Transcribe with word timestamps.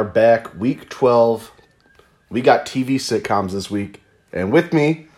Are 0.00 0.04
back, 0.04 0.58
week 0.58 0.88
12. 0.88 1.52
We 2.30 2.40
got 2.40 2.64
TV 2.64 2.94
sitcoms 2.94 3.50
this 3.50 3.70
week. 3.70 4.00
And 4.32 4.50
with 4.50 4.72
me 4.72 5.08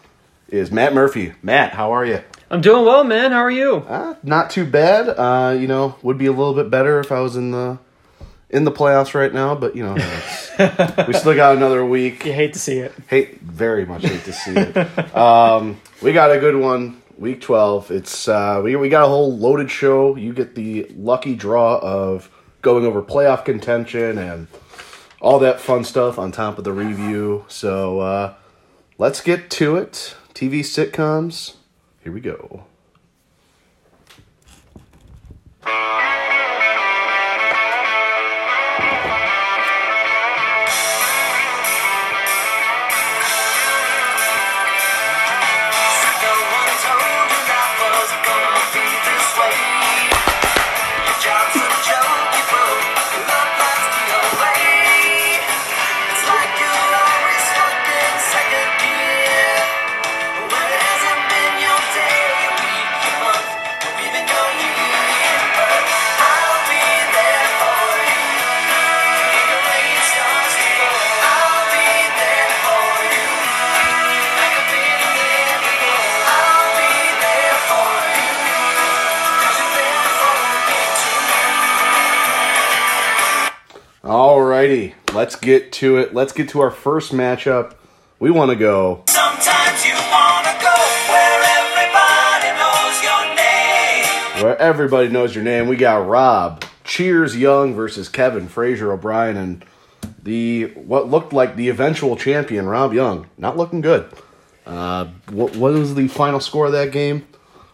is 0.49 0.73
Matt 0.73 0.93
Murphy. 0.93 1.35
Matt, 1.41 1.73
how 1.75 1.93
are 1.93 2.05
you? 2.05 2.21
I'm 2.51 2.61
doing 2.61 2.85
well, 2.85 3.05
man. 3.05 3.31
How 3.31 3.43
are 3.43 3.51
you? 3.51 3.77
Uh, 3.77 4.17
not 4.25 4.51
too 4.51 4.67
bad. 4.67 5.09
Uh, 5.09 5.57
you 5.57 5.69
know, 5.69 5.95
would 6.03 6.19
be 6.19 6.27
a 6.27 6.33
little 6.33 6.53
bit 6.53 6.69
better 6.69 6.99
if 6.99 7.13
I 7.13 7.21
was 7.21 7.37
in 7.37 7.53
the 7.53 7.79
in 8.51 8.65
the 8.65 8.73
playoffs 8.73 9.15
right 9.15 9.33
now, 9.33 9.55
but 9.55 9.77
you 9.77 9.85
know, 9.85 9.95
we 11.07 11.13
still 11.15 11.37
got 11.37 11.57
another 11.57 11.87
week. 11.87 12.25
You 12.25 12.33
hate 12.33 12.55
to 12.55 12.59
see 12.59 12.79
it. 12.79 12.93
Hate 13.07 13.41
very 13.41 13.87
much 13.87 14.03
hate 14.03 14.25
to 14.25 14.33
see 14.33 14.55
it. 14.57 15.17
Um, 15.17 15.81
we 16.03 16.13
got 16.13 16.33
a 16.33 16.41
good 16.41 16.57
one, 16.57 17.01
week 17.17 17.41
twelve. 17.41 17.93
It's 17.93 18.27
uh, 18.27 18.61
we 18.65 18.75
we 18.75 18.89
got 18.89 19.05
a 19.05 19.09
whole 19.09 19.39
loaded 19.39 19.71
show. 19.71 20.17
You 20.17 20.33
get 20.33 20.57
the 20.57 20.91
lucky 20.97 21.37
draw 21.37 21.79
of 21.79 22.29
going 22.63 22.85
over 22.85 23.01
playoff 23.01 23.45
contention 23.45 24.19
and 24.19 24.49
all 25.23 25.39
that 25.39 25.61
fun 25.61 25.85
stuff 25.85 26.19
on 26.19 26.33
top 26.33 26.59
of 26.59 26.65
the 26.65 26.73
review. 26.73 27.45
So 27.49 28.01
uh, 28.01 28.35
let's 28.99 29.21
get 29.23 29.49
to 29.51 29.77
it. 29.77 30.17
TV 30.35 30.61
sitcoms. 30.61 31.55
Here 32.03 32.13
we 32.13 32.21
go. 32.21 32.65
Let's 85.23 85.37
get 85.37 85.71
to 85.75 85.99
it. 85.99 86.13
Let's 86.13 86.33
get 86.33 86.49
to 86.49 86.61
our 86.63 86.73
first 86.73 87.13
matchup. 87.13 87.75
We 88.19 88.33
want 88.33 88.51
to 88.51 88.57
go 88.57 89.05
Sometimes 89.07 89.87
you 89.87 89.95
wanna 89.95 90.59
go 90.61 90.75
where 91.13 91.43
everybody 91.61 92.59
knows 92.59 93.03
your 93.05 93.37
name. 93.37 94.43
where 94.43 94.59
everybody 94.61 95.09
knows 95.11 95.33
your 95.33 95.45
name. 95.45 95.69
We 95.69 95.77
got 95.77 96.09
Rob 96.09 96.65
Cheers 96.83 97.37
Young 97.37 97.73
versus 97.73 98.09
Kevin 98.09 98.49
Frasier 98.49 98.93
O'Brien 98.93 99.37
and 99.37 99.65
the 100.21 100.73
what 100.75 101.09
looked 101.09 101.33
like 101.33 101.55
the 101.55 101.69
eventual 101.69 102.17
champion 102.17 102.67
Rob 102.67 102.93
Young. 102.93 103.29
Not 103.39 103.57
looking 103.57 103.81
good. 103.81 104.13
Uh, 104.67 105.07
what, 105.31 105.55
what 105.55 105.73
was 105.73 105.95
the 105.95 106.09
final 106.09 106.41
score 106.41 106.67
of 106.67 106.73
that 106.73 106.91
game? 106.91 107.29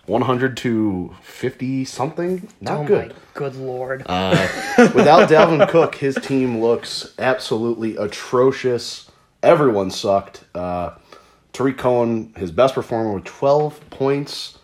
100 0.09 0.57
to 0.59 1.15
50 1.23 1.85
something. 1.85 2.49
Not 2.61 2.81
oh 2.81 2.85
good. 2.85 3.09
my 3.09 3.15
good 3.35 3.57
lord. 3.57 4.01
Without 4.09 5.29
Dalvin 5.29 5.69
Cook, 5.69 5.97
his 5.97 6.17
team 6.17 6.61
looks 6.61 7.15
absolutely 7.19 7.97
atrocious. 7.97 9.11
Everyone 9.43 9.91
sucked. 9.91 10.45
Uh, 10.55 10.95
Tarik 11.53 11.79
Cohen, 11.79 12.33
his 12.37 12.51
best 12.51 12.75
performer 12.75 13.13
with 13.15 13.25
12 13.25 13.91
points, 13.91 14.59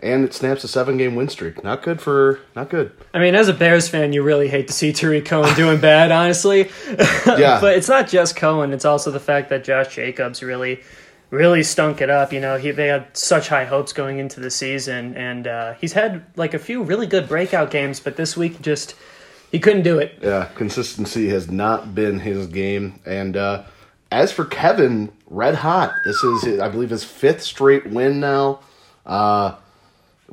and 0.00 0.24
it 0.24 0.34
snaps 0.34 0.64
a 0.64 0.68
seven-game 0.68 1.14
win 1.14 1.28
streak. 1.28 1.62
Not 1.62 1.82
good 1.82 2.00
for 2.00 2.40
not 2.56 2.68
good. 2.68 2.92
I 3.12 3.18
mean, 3.18 3.34
as 3.34 3.48
a 3.48 3.54
Bears 3.54 3.88
fan, 3.88 4.12
you 4.12 4.22
really 4.22 4.48
hate 4.48 4.66
to 4.68 4.72
see 4.72 4.92
Tarik 4.92 5.24
Cohen 5.24 5.54
doing 5.54 5.80
bad, 5.80 6.10
honestly. 6.12 6.70
Yeah, 7.26 7.58
but 7.60 7.76
it's 7.76 7.88
not 7.88 8.06
just 8.06 8.36
Cohen; 8.36 8.72
it's 8.72 8.84
also 8.84 9.10
the 9.10 9.18
fact 9.18 9.48
that 9.48 9.64
Josh 9.64 9.94
Jacobs 9.94 10.42
really, 10.42 10.82
really 11.30 11.62
stunk 11.62 12.00
it 12.00 12.10
up. 12.10 12.32
You 12.32 12.40
know, 12.40 12.56
he 12.56 12.70
they 12.70 12.88
had 12.88 13.16
such 13.16 13.48
high 13.48 13.64
hopes 13.64 13.92
going 13.92 14.18
into 14.18 14.40
the 14.40 14.50
season, 14.50 15.16
and 15.16 15.46
uh, 15.46 15.74
he's 15.74 15.92
had 15.92 16.24
like 16.36 16.54
a 16.54 16.58
few 16.58 16.82
really 16.82 17.06
good 17.06 17.28
breakout 17.28 17.70
games, 17.70 18.00
but 18.00 18.16
this 18.16 18.36
week 18.36 18.60
just 18.60 18.94
he 19.50 19.60
couldn't 19.60 19.82
do 19.82 19.98
it. 19.98 20.18
yeah. 20.20 20.48
Consistency 20.56 21.28
has 21.28 21.48
not 21.48 21.94
been 21.94 22.18
his 22.18 22.48
game. 22.48 22.98
And 23.06 23.36
uh, 23.36 23.62
as 24.10 24.32
for 24.32 24.44
Kevin, 24.44 25.12
red 25.26 25.54
hot. 25.54 25.92
This 26.04 26.22
is, 26.24 26.58
I 26.58 26.68
believe, 26.68 26.90
his 26.90 27.04
fifth 27.04 27.42
straight 27.42 27.86
win 27.88 28.18
now. 28.18 28.60
Uh, 29.06 29.54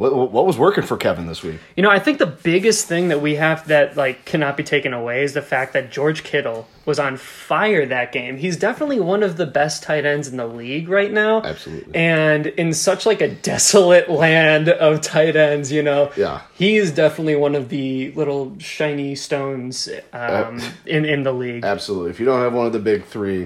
what, 0.02 0.32
what 0.32 0.48
was 0.48 0.58
working 0.58 0.84
for 0.84 0.98
Kevin 0.98 1.28
this 1.28 1.44
week? 1.44 1.60
You 1.76 1.84
know, 1.84 1.92
I 1.92 2.00
think 2.00 2.18
the 2.18 2.26
biggest 2.26 2.88
thing 2.88 3.10
that 3.10 3.22
we 3.22 3.36
have 3.36 3.68
that 3.68 3.96
like 3.96 4.26
cannot 4.26 4.58
be 4.58 4.64
taken 4.64 4.94
away 4.94 5.24
is 5.24 5.34
the 5.34 5.44
fact 5.44 5.74
that 5.74 5.92
George 5.92 6.24
Kittle 6.24 6.68
was 6.86 6.98
on 6.98 7.18
fire 7.18 7.86
that 7.86 8.12
game. 8.12 8.38
He's 8.38 8.58
definitely 8.58 9.00
one 9.00 9.22
of 9.22 9.38
the 9.38 9.46
best 9.46 9.84
tight 9.84 10.04
ends 10.04 10.28
in 10.28 10.38
the 10.38 10.48
league 10.48 10.90
right 10.90 11.12
now. 11.12 11.44
Absolutely. 11.44 11.94
And 11.94 12.48
in 12.48 12.74
such 12.74 13.06
like 13.06 13.22
a 13.22 13.28
desolate 13.28 14.10
land 14.10 14.70
of 14.70 15.02
tight 15.02 15.36
ends, 15.36 15.72
you 15.72 15.84
know. 15.84 16.12
Yeah. 16.18 16.42
He 16.56 16.78
is 16.78 16.92
definitely 16.92 17.36
one 17.36 17.54
of 17.54 17.70
the 17.70 18.12
little 18.14 18.58
shiny 18.58 19.14
stones 19.14 19.88
um, 20.14 20.60
in 20.88 21.06
in 21.06 21.22
the 21.22 21.34
league. 21.34 21.64
Absolutely. 21.64 22.10
If 22.10 22.20
you 22.20 22.26
don't 22.26 22.42
have 22.42 22.54
one 22.54 22.66
of 22.66 22.74
the 22.74 22.80
big 22.80 23.06
three, 23.06 23.46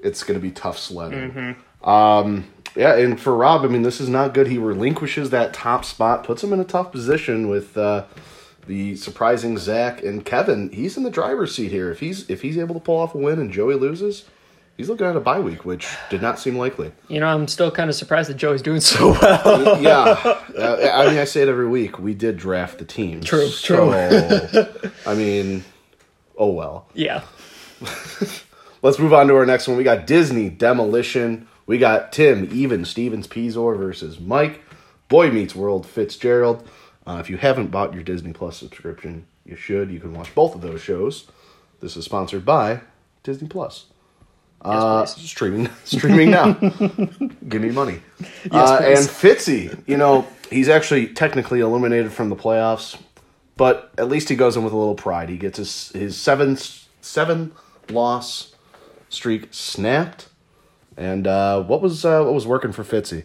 it's 0.00 0.24
going 0.24 0.38
to 0.38 0.42
be 0.42 0.50
tough 0.50 0.78
sledding. 0.78 1.54
Um, 1.84 2.44
yeah, 2.76 2.96
and 2.96 3.20
for 3.20 3.34
Rob, 3.34 3.62
I 3.62 3.68
mean, 3.68 3.82
this 3.82 4.00
is 4.00 4.08
not 4.08 4.34
good. 4.34 4.46
He 4.46 4.58
relinquishes 4.58 5.30
that 5.30 5.52
top 5.52 5.84
spot, 5.84 6.24
puts 6.24 6.42
him 6.42 6.52
in 6.52 6.60
a 6.60 6.64
tough 6.64 6.92
position 6.92 7.48
with 7.48 7.76
uh, 7.76 8.04
the 8.66 8.96
surprising 8.96 9.58
Zach 9.58 10.02
and 10.02 10.24
Kevin. 10.24 10.70
He's 10.70 10.96
in 10.96 11.02
the 11.02 11.10
driver's 11.10 11.54
seat 11.54 11.70
here. 11.70 11.90
If 11.90 12.00
he's 12.00 12.28
if 12.30 12.42
he's 12.42 12.58
able 12.58 12.74
to 12.74 12.80
pull 12.80 12.96
off 12.96 13.14
a 13.14 13.18
win 13.18 13.38
and 13.40 13.50
Joey 13.50 13.74
loses, 13.74 14.24
he's 14.76 14.88
looking 14.88 15.06
at 15.06 15.16
a 15.16 15.20
bye 15.20 15.40
week, 15.40 15.64
which 15.64 15.88
did 16.08 16.22
not 16.22 16.38
seem 16.38 16.56
likely. 16.56 16.92
You 17.08 17.20
know, 17.20 17.26
I'm 17.26 17.48
still 17.48 17.70
kind 17.70 17.90
of 17.90 17.96
surprised 17.96 18.30
that 18.30 18.36
Joey's 18.36 18.62
doing 18.62 18.80
so 18.80 19.12
well. 19.12 19.82
yeah, 19.82 20.36
uh, 20.56 20.92
I 20.94 21.08
mean, 21.08 21.18
I 21.18 21.24
say 21.24 21.42
it 21.42 21.48
every 21.48 21.68
week. 21.68 21.98
We 21.98 22.14
did 22.14 22.36
draft 22.36 22.78
the 22.78 22.84
team. 22.84 23.20
True, 23.20 23.48
so, 23.48 23.92
I 25.06 25.14
mean, 25.14 25.64
oh 26.36 26.50
well. 26.50 26.86
yeah. 26.94 27.22
Let's 28.82 28.98
move 28.98 29.12
on 29.12 29.28
to 29.28 29.36
our 29.36 29.44
next 29.44 29.68
one. 29.68 29.76
We 29.76 29.84
got 29.84 30.06
Disney 30.06 30.48
Demolition. 30.48 31.46
We 31.70 31.78
got 31.78 32.10
Tim, 32.10 32.48
Even, 32.50 32.84
Stevens, 32.84 33.28
Pizor 33.28 33.78
versus 33.78 34.18
Mike. 34.18 34.60
Boy 35.08 35.30
Meets 35.30 35.54
World, 35.54 35.86
Fitzgerald. 35.86 36.68
Uh, 37.06 37.18
if 37.20 37.30
you 37.30 37.36
haven't 37.36 37.68
bought 37.68 37.94
your 37.94 38.02
Disney 38.02 38.32
Plus 38.32 38.56
subscription, 38.56 39.24
you 39.46 39.54
should. 39.54 39.88
You 39.88 40.00
can 40.00 40.12
watch 40.12 40.34
both 40.34 40.56
of 40.56 40.62
those 40.62 40.80
shows. 40.82 41.28
This 41.78 41.96
is 41.96 42.04
sponsored 42.04 42.44
by 42.44 42.80
Disney 43.22 43.46
Plus. 43.46 43.84
Uh, 44.60 45.06
please. 45.06 45.30
streaming, 45.30 45.68
streaming 45.84 46.32
now. 46.32 46.54
Give 46.54 47.62
me 47.62 47.70
money. 47.70 48.00
Yes, 48.50 48.52
uh, 48.52 48.80
and. 48.82 48.98
Fitzy, 49.06 49.80
you 49.86 49.96
know, 49.96 50.26
he's 50.50 50.68
actually 50.68 51.06
technically 51.06 51.60
eliminated 51.60 52.12
from 52.12 52.30
the 52.30 52.36
playoffs, 52.36 53.00
but 53.56 53.92
at 53.96 54.08
least 54.08 54.28
he 54.28 54.34
goes 54.34 54.56
in 54.56 54.64
with 54.64 54.72
a 54.72 54.76
little 54.76 54.96
pride. 54.96 55.28
He 55.28 55.36
gets 55.36 55.58
his 55.58 55.90
his 55.90 56.16
seven 56.16 56.58
seven 57.00 57.52
loss 57.88 58.56
streak 59.08 59.46
snapped. 59.52 60.29
And 61.00 61.26
uh, 61.26 61.62
what 61.62 61.80
was 61.80 62.04
uh, 62.04 62.22
what 62.22 62.34
was 62.34 62.46
working 62.46 62.72
for 62.72 62.84
Fitzy? 62.84 63.24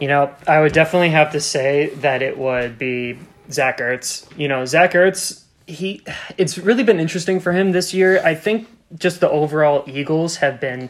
You 0.00 0.08
know, 0.08 0.34
I 0.48 0.60
would 0.60 0.72
definitely 0.72 1.10
have 1.10 1.30
to 1.32 1.40
say 1.40 1.90
that 1.96 2.22
it 2.22 2.38
would 2.38 2.78
be 2.78 3.18
Zach 3.52 3.78
Ertz. 3.78 4.26
You 4.36 4.48
know, 4.48 4.64
Zach 4.64 4.92
Ertz, 4.92 5.44
he 5.66 6.02
it's 6.38 6.56
really 6.56 6.82
been 6.82 6.98
interesting 6.98 7.40
for 7.40 7.52
him 7.52 7.72
this 7.72 7.92
year. 7.92 8.22
I 8.24 8.34
think 8.34 8.68
just 8.96 9.20
the 9.20 9.28
overall 9.28 9.84
Eagles 9.86 10.36
have 10.36 10.60
been 10.60 10.88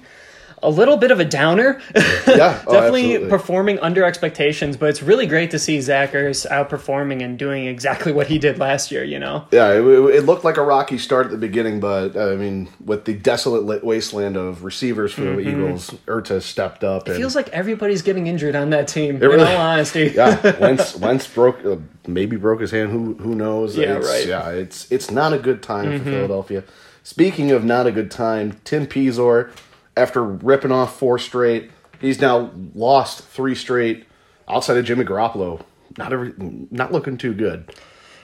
a 0.64 0.70
little 0.70 0.96
bit 0.96 1.10
of 1.10 1.20
a 1.20 1.24
downer. 1.24 1.80
Yeah, 2.26 2.62
oh, 2.66 2.72
definitely 2.72 3.04
absolutely. 3.14 3.28
performing 3.28 3.78
under 3.80 4.02
expectations, 4.02 4.76
but 4.76 4.88
it's 4.88 5.02
really 5.02 5.26
great 5.26 5.50
to 5.52 5.58
see 5.58 5.80
Zach 5.80 6.12
Ertz 6.12 6.48
outperforming 6.50 7.22
and 7.22 7.38
doing 7.38 7.66
exactly 7.66 8.12
what 8.12 8.26
he 8.26 8.38
did 8.38 8.58
last 8.58 8.90
year, 8.90 9.04
you 9.04 9.18
know? 9.18 9.46
Yeah, 9.52 9.72
it, 9.72 9.82
it 9.82 10.24
looked 10.24 10.42
like 10.42 10.56
a 10.56 10.62
rocky 10.62 10.98
start 10.98 11.26
at 11.26 11.32
the 11.32 11.38
beginning, 11.38 11.80
but 11.80 12.16
uh, 12.16 12.32
I 12.32 12.36
mean, 12.36 12.68
with 12.84 13.04
the 13.04 13.12
desolate 13.14 13.84
wasteland 13.84 14.36
of 14.36 14.64
receivers 14.64 15.12
for 15.12 15.22
the 15.22 15.38
Eagles, 15.40 15.90
Ertz 16.06 16.42
stepped 16.42 16.82
up. 16.82 17.06
And, 17.06 17.16
Feels 17.16 17.36
like 17.36 17.48
everybody's 17.50 18.02
getting 18.02 18.26
injured 18.26 18.56
on 18.56 18.70
that 18.70 18.88
team, 18.88 19.18
really- 19.18 19.34
in 19.34 19.40
all 19.40 19.56
honesty. 19.58 20.12
yeah, 20.16 20.58
Wentz, 20.60 20.96
Wentz 20.96 21.26
broke, 21.28 21.64
uh, 21.64 21.76
maybe 22.06 22.36
broke 22.36 22.60
his 22.62 22.70
hand. 22.70 22.90
Who 22.90 23.14
who 23.14 23.34
knows? 23.34 23.76
Yeah, 23.76 23.96
It's- 23.98 24.06
right. 24.06 24.20
Mm-hmm. 24.22 24.30
Yeah, 24.30 24.48
it's 24.62 24.90
it's 24.90 25.10
not 25.10 25.32
a 25.32 25.38
good 25.38 25.62
time 25.62 25.98
for 25.98 26.04
Philadelphia. 26.04 26.64
Speaking 27.06 27.50
of 27.50 27.64
not 27.64 27.86
a 27.86 27.92
good 27.92 28.10
time, 28.10 28.58
Tim 28.64 28.86
Pizor, 28.86 29.50
after 29.96 30.22
ripping 30.22 30.72
off 30.72 30.98
four 30.98 31.18
straight, 31.18 31.70
he's 32.00 32.20
now 32.20 32.50
lost 32.74 33.24
three 33.24 33.54
straight. 33.54 34.06
Outside 34.46 34.76
of 34.76 34.84
Jimmy 34.84 35.04
Garoppolo, 35.04 35.62
not 35.96 36.12
every, 36.12 36.34
not 36.38 36.92
looking 36.92 37.16
too 37.16 37.32
good. 37.32 37.74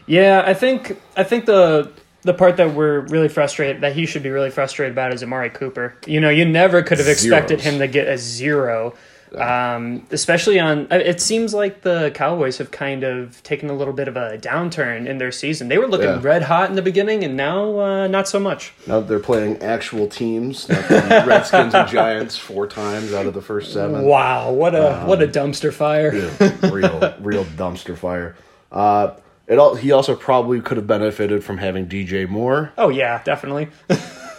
Yeah, 0.06 0.42
I 0.44 0.52
think 0.52 1.00
I 1.16 1.24
think 1.24 1.46
the 1.46 1.90
the 2.22 2.34
part 2.34 2.58
that 2.58 2.74
we're 2.74 3.00
really 3.00 3.28
frustrated 3.28 3.80
that 3.82 3.94
he 3.94 4.04
should 4.04 4.22
be 4.22 4.28
really 4.28 4.50
frustrated 4.50 4.92
about 4.92 5.14
is 5.14 5.22
Amari 5.22 5.48
Cooper. 5.50 5.94
You 6.06 6.20
know, 6.20 6.28
you 6.28 6.44
never 6.44 6.82
could 6.82 6.98
have 6.98 7.08
expected 7.08 7.60
Zeros. 7.60 7.74
him 7.74 7.80
to 7.80 7.88
get 7.88 8.06
a 8.06 8.18
zero. 8.18 8.94
Um, 9.38 10.06
especially 10.10 10.58
on 10.58 10.88
it 10.90 11.20
seems 11.20 11.54
like 11.54 11.82
the 11.82 12.10
Cowboys 12.14 12.58
have 12.58 12.70
kind 12.70 13.04
of 13.04 13.42
taken 13.44 13.70
a 13.70 13.72
little 13.74 13.92
bit 13.94 14.08
of 14.08 14.16
a 14.16 14.36
downturn 14.38 15.06
in 15.06 15.18
their 15.18 15.30
season. 15.30 15.68
They 15.68 15.78
were 15.78 15.86
looking 15.86 16.08
Yeah. 16.08 16.20
red 16.20 16.42
hot 16.42 16.68
in 16.70 16.76
the 16.76 16.82
beginning 16.82 17.22
and 17.22 17.36
now 17.36 17.78
uh, 17.78 18.06
not 18.08 18.26
so 18.28 18.40
much. 18.40 18.72
Now 18.86 19.00
they're 19.00 19.20
playing 19.20 19.62
actual 19.62 20.08
teams, 20.08 20.66
Redskins 20.90 21.74
and 21.74 21.88
Giants 21.88 22.36
four 22.36 22.66
times 22.66 23.12
out 23.12 23.26
of 23.26 23.34
the 23.34 23.42
first 23.42 23.72
seven. 23.72 24.02
Wow, 24.04 24.52
what 24.52 24.74
a 24.74 25.04
what 25.06 25.22
a 25.22 25.28
dumpster 25.28 25.72
fire. 25.72 26.12
Yeah, 26.14 26.70
real, 26.72 27.14
real 27.20 27.44
dumpster 27.44 27.96
fire. 27.96 28.36
Uh, 28.72 29.12
it 29.46 29.58
all, 29.58 29.74
he 29.74 29.90
also 29.92 30.14
probably 30.14 30.60
could 30.60 30.76
have 30.76 30.86
benefited 30.86 31.42
from 31.44 31.58
having 31.58 31.86
DJ 31.88 32.28
Moore. 32.28 32.72
Oh 32.78 32.88
yeah, 32.88 33.22
definitely. 33.24 33.68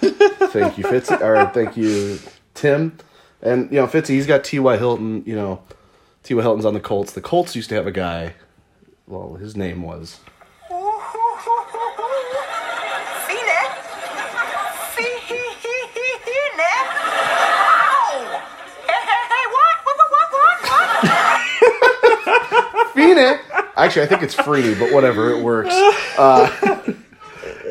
Thank 0.02 0.78
you, 0.78 0.84
Fitz, 0.84 1.12
or 1.12 1.46
thank 1.54 1.78
you, 1.78 2.18
Tim. 2.54 2.98
And 3.42 3.72
you 3.72 3.78
know, 3.78 3.88
Fitzy, 3.88 4.10
he's 4.10 4.28
got 4.28 4.44
T.Y. 4.44 4.78
Hilton. 4.78 5.24
You 5.26 5.36
know, 5.36 5.62
T.Y. 6.24 6.42
Hilton's 6.42 6.66
on 6.66 6.74
the 6.74 6.80
Colts. 6.80 7.14
The 7.14 7.22
Colts 7.22 7.56
used 7.56 7.70
to 7.70 7.76
have 7.76 7.88
a 7.88 7.92
guy. 7.92 8.36
Well, 9.08 9.36
his 9.36 9.56
name 9.56 9.82
was 9.82 10.20
Fine. 10.70 10.80
Fine. 10.80 11.78
Ow! 16.64 18.42
Hey, 18.88 19.02
hey, 19.10 19.24
hey, 19.30 19.46
what? 19.52 19.76
What, 19.84 19.96
what, 19.98 20.10
what, 20.12 20.28
what, 20.34 21.04
what? 22.76 22.94
Feeney. 22.94 23.32
Actually, 23.76 24.04
I 24.04 24.08
think 24.08 24.22
it's 24.22 24.36
free, 24.36 24.76
but 24.76 24.92
whatever, 24.94 25.32
it 25.32 25.44
works. 25.44 25.74
Uh, 26.18 26.50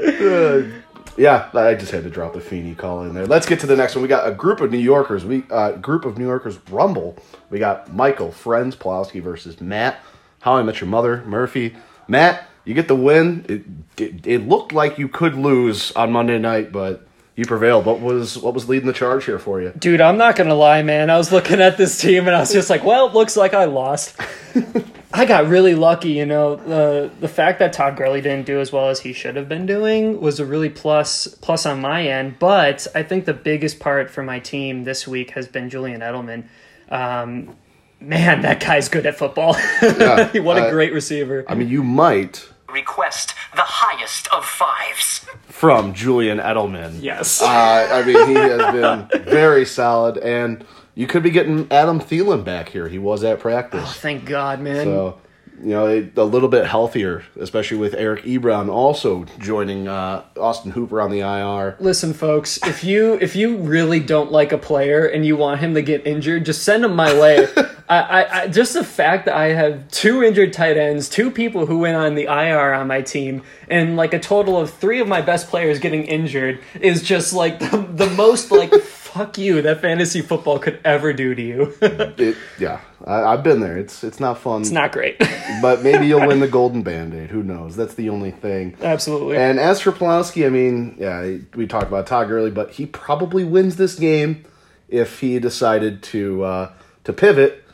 uh, 0.07 0.63
yeah, 1.21 1.51
I 1.53 1.75
just 1.75 1.93
had 1.93 2.05
to 2.05 2.11
drop 2.11 2.33
the 2.33 2.41
Feeney 2.41 2.75
call 2.75 3.03
in 3.03 3.13
there. 3.13 3.27
Let's 3.27 3.45
get 3.45 3.61
to 3.61 3.67
the 3.67 3.77
next 3.77 3.95
one. 3.95 4.01
We 4.01 4.09
got 4.09 4.27
a 4.27 4.33
group 4.33 4.63
of 4.63 4.71
New 4.71 4.79
Yorkers. 4.79 5.23
We 5.23 5.45
uh, 5.51 5.73
group 5.73 6.07
of 6.07 6.17
New 6.17 6.27
Yorkers 6.27 6.59
rumble. 6.71 7.19
We 7.51 7.59
got 7.59 7.93
Michael 7.93 8.33
Friends 8.33 8.75
Pulowski 8.75 9.23
versus 9.23 9.61
Matt. 9.61 10.03
How 10.41 10.57
I 10.57 10.63
Met 10.63 10.81
Your 10.81 10.89
Mother 10.89 11.23
Murphy. 11.27 11.77
Matt, 12.09 12.49
you 12.65 12.73
get 12.73 12.89
the 12.89 12.97
win. 12.97 13.45
It, 13.51 14.03
it, 14.03 14.27
it 14.27 14.49
looked 14.49 14.73
like 14.73 14.97
you 14.97 15.09
could 15.09 15.35
lose 15.35 15.93
on 15.93 16.11
Monday 16.11 16.39
night, 16.39 16.73
but 16.73 17.07
you 17.37 17.45
prevailed. 17.45 17.87
What 17.87 18.01
was 18.01 18.37
what 18.39 18.55
was 18.55 18.69
leading 18.69 18.87
the 18.87 18.93
charge 18.93 19.25
here 19.25 19.39
for 19.39 19.61
you? 19.61 19.73
Dude, 19.79 20.01
I'm 20.01 20.19
not 20.19 20.37
gonna 20.37 20.55
lie, 20.55 20.83
man. 20.83 21.11
I 21.11 21.17
was 21.17 21.33
looking 21.33 21.61
at 21.61 21.77
this 21.77 21.99
team 21.99 22.27
and 22.27 22.37
I 22.37 22.41
was 22.41 22.53
just 22.53 22.71
like, 22.71 22.85
well, 22.85 23.07
it 23.07 23.15
looks 23.15 23.37
like 23.37 23.55
I 23.55 23.65
lost. 23.65 24.17
I 25.13 25.25
got 25.25 25.49
really 25.49 25.75
lucky, 25.75 26.11
you 26.11 26.27
know. 26.27 26.57
The 26.57 27.11
the 27.21 27.29
fact 27.29 27.59
that 27.59 27.73
Todd 27.73 27.97
Gurley 27.97 28.21
didn't 28.21 28.47
do 28.47 28.61
as 28.61 28.73
well 28.73 28.89
as 28.91 29.01
he 29.01 29.13
should 29.13 29.37
have 29.37 29.49
been 29.49 29.67
doing 29.67 30.21
was 30.21 30.39
a 30.39 30.45
really 30.45 30.69
plus 30.69 31.27
plus 31.27 31.67
on 31.67 31.81
my 31.81 32.07
end. 32.07 32.39
But 32.39 32.87
I 32.95 33.03
think 33.03 33.25
the 33.25 33.35
biggest 33.35 33.81
part 33.81 34.11
for 34.11 34.23
my 34.23 34.39
team 34.39 34.85
this 34.85 35.09
week 35.09 35.31
has 35.31 35.49
been 35.49 35.71
Julian 35.71 36.01
Edelman. 36.01 36.45
Um, 36.91 37.57
man, 38.01 38.43
that 38.43 38.61
guy's 38.61 38.89
good 38.89 39.07
at 39.07 39.17
football. 39.17 39.55
what 39.81 40.59
a 40.59 40.67
uh, 40.67 40.71
great 40.71 40.93
receiver. 40.93 41.45
I 41.49 41.55
mean, 41.55 41.69
you 41.69 41.83
might 41.83 42.49
Request 42.73 43.35
the 43.55 43.63
highest 43.63 44.29
of 44.33 44.45
fives. 44.45 45.27
from 45.49 45.93
Julian 45.95 46.39
Edelman. 46.39 46.99
yes. 47.03 47.43
Uh, 47.43 47.47
I 47.49 48.03
mean, 48.05 48.29
he 48.29 48.35
has 48.35 48.73
been 48.73 49.25
very 49.25 49.65
solid, 49.67 50.17
and 50.19 50.65
you 50.95 51.07
could 51.07 51.23
be 51.23 51.31
getting 51.31 51.67
Adam 51.71 52.01
Thielen 52.01 52.45
back 52.45 52.69
here. 52.71 52.89
He 52.89 52.99
was 52.99 53.23
at 53.25 53.41
practice, 53.41 53.93
Thank 53.95 54.25
God, 54.25 54.61
man. 54.61 54.85
so 54.87 55.19
you 55.63 55.71
know 55.71 55.87
a, 55.87 56.21
a 56.21 56.25
little 56.25 56.49
bit 56.49 56.67
healthier, 56.67 57.25
especially 57.39 57.77
with 57.77 57.95
Eric 57.95 58.25
Ebron 58.25 58.69
also 58.69 59.25
joining 59.39 59.89
uh, 59.89 60.25
Austin 60.37 60.73
Hooper 60.73 61.01
on 61.01 61.11
the 61.11 61.21
IR. 61.21 61.77
Listen, 61.81 62.13
folks, 62.13 62.59
if 62.67 62.83
you 62.85 63.19
if 63.21 63.37
you 63.37 63.57
really 63.57 64.01
don't 64.01 64.33
like 64.33 64.53
a 64.53 64.59
player 64.59 65.07
and 65.07 65.25
you 65.25 65.37
want 65.37 65.61
him 65.61 65.75
to 65.75 65.83
get 65.83 66.07
injured, 66.07 66.47
just 66.47 66.63
send 66.63 66.85
him 66.85 66.95
my 66.95 67.13
way. 67.19 67.47
I, 67.89 67.99
I, 67.99 68.41
I 68.43 68.49
just 68.49 68.75
the 68.75 68.85
fact 68.85 69.25
that 69.25 69.37
I 69.37 69.49
have 69.49 69.89
two 69.91 70.23
injured 70.23 70.53
tight 70.53 70.77
ends, 70.77 71.09
two 71.09 71.31
people 71.31 71.67
who 71.67 71.79
went 71.81 71.97
on 71.97 72.15
the 72.15 72.25
IR 72.25 72.73
on 72.73 72.87
my 72.87 73.03
team, 73.03 73.43
and 73.69 73.97
like 73.97 74.15
a 74.15 74.21
total 74.21 74.59
of 74.59 74.73
three 74.73 75.01
of 75.01 75.09
my 75.09 75.21
best 75.21 75.49
players 75.49 75.81
getting 75.81 76.05
injured 76.05 76.61
is 76.81 77.03
just 77.03 77.33
like 77.33 77.59
the, 77.59 77.89
the 77.93 78.09
most 78.11 78.53
like 78.53 78.73
fuck 79.13 79.39
you 79.39 79.61
that 79.63 79.81
fantasy 79.81 80.21
football 80.23 80.59
could 80.59 80.79
ever 80.85 81.13
do 81.13 81.35
to 81.35 81.43
you. 81.43 81.75
It, 82.21 82.37
yeah, 82.59 82.81
I, 83.07 83.23
I've 83.23 83.43
been 83.43 83.61
there. 83.61 83.79
It's 83.79 84.05
it's 84.05 84.21
not 84.21 84.39
fun, 84.39 84.61
It's 84.63 84.71
not 84.71 84.93
great. 84.93 85.19
but 85.63 85.83
maybe 85.83 86.07
you'll 86.07 86.27
win 86.27 86.41
the 86.41 86.49
Golden 86.59 86.83
Band 86.83 87.15
Aid. 87.15 87.31
Who 87.31 87.43
knows? 87.43 87.77
That's 87.77 87.95
the 87.95 88.11
only 88.11 88.31
thing. 88.31 88.77
Absolutely. 88.83 89.37
And 89.39 89.59
as 89.59 89.81
for 89.81 89.91
Pulowski, 89.93 90.45
I 90.47 90.51
mean, 90.51 90.97
yeah, 90.99 91.37
we 91.55 91.67
talked 91.67 91.87
about 91.89 92.07
Todd 92.07 92.29
Gurley, 92.29 92.51
but 92.51 92.73
he 92.73 92.85
probably 92.87 93.45
wins 93.45 93.77
this 93.77 93.95
game 93.95 94.45
if 94.89 95.21
he 95.21 95.39
decided 95.39 96.03
to 96.05 96.45
uh, 96.45 96.73
to 97.05 97.13
pivot 97.13 97.65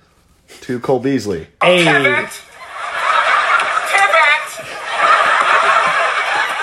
to 0.62 0.78
Cole 0.78 1.00
Beasley. 1.00 1.48
hey, 1.62 1.84
Pivot! 1.84 2.30
Pivot! 3.90 4.50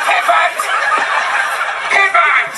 Pivot! 0.05 0.59
Pivot! 1.91 2.55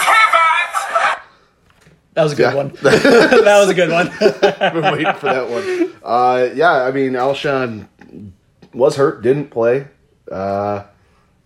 Pivot! 0.00 1.20
that 2.13 2.13
was 2.24 2.32
a 2.32 2.36
good 2.36 2.42
Yeah. 2.42 2.54
one. 2.54 2.68
that 2.82 3.58
was 3.60 3.68
a 3.68 3.74
good 3.74 3.90
one. 3.90 4.08
I've 4.60 4.72
been 4.72 4.82
waiting 4.92 5.14
for 5.14 5.26
that 5.26 5.48
one. 5.48 5.92
Uh, 6.02 6.48
yeah, 6.54 6.72
I 6.84 6.90
mean, 6.90 7.12
Alshon 7.12 7.86
was 8.72 8.96
hurt, 8.96 9.22
didn't 9.22 9.50
play, 9.50 9.86
uh, 10.30 10.84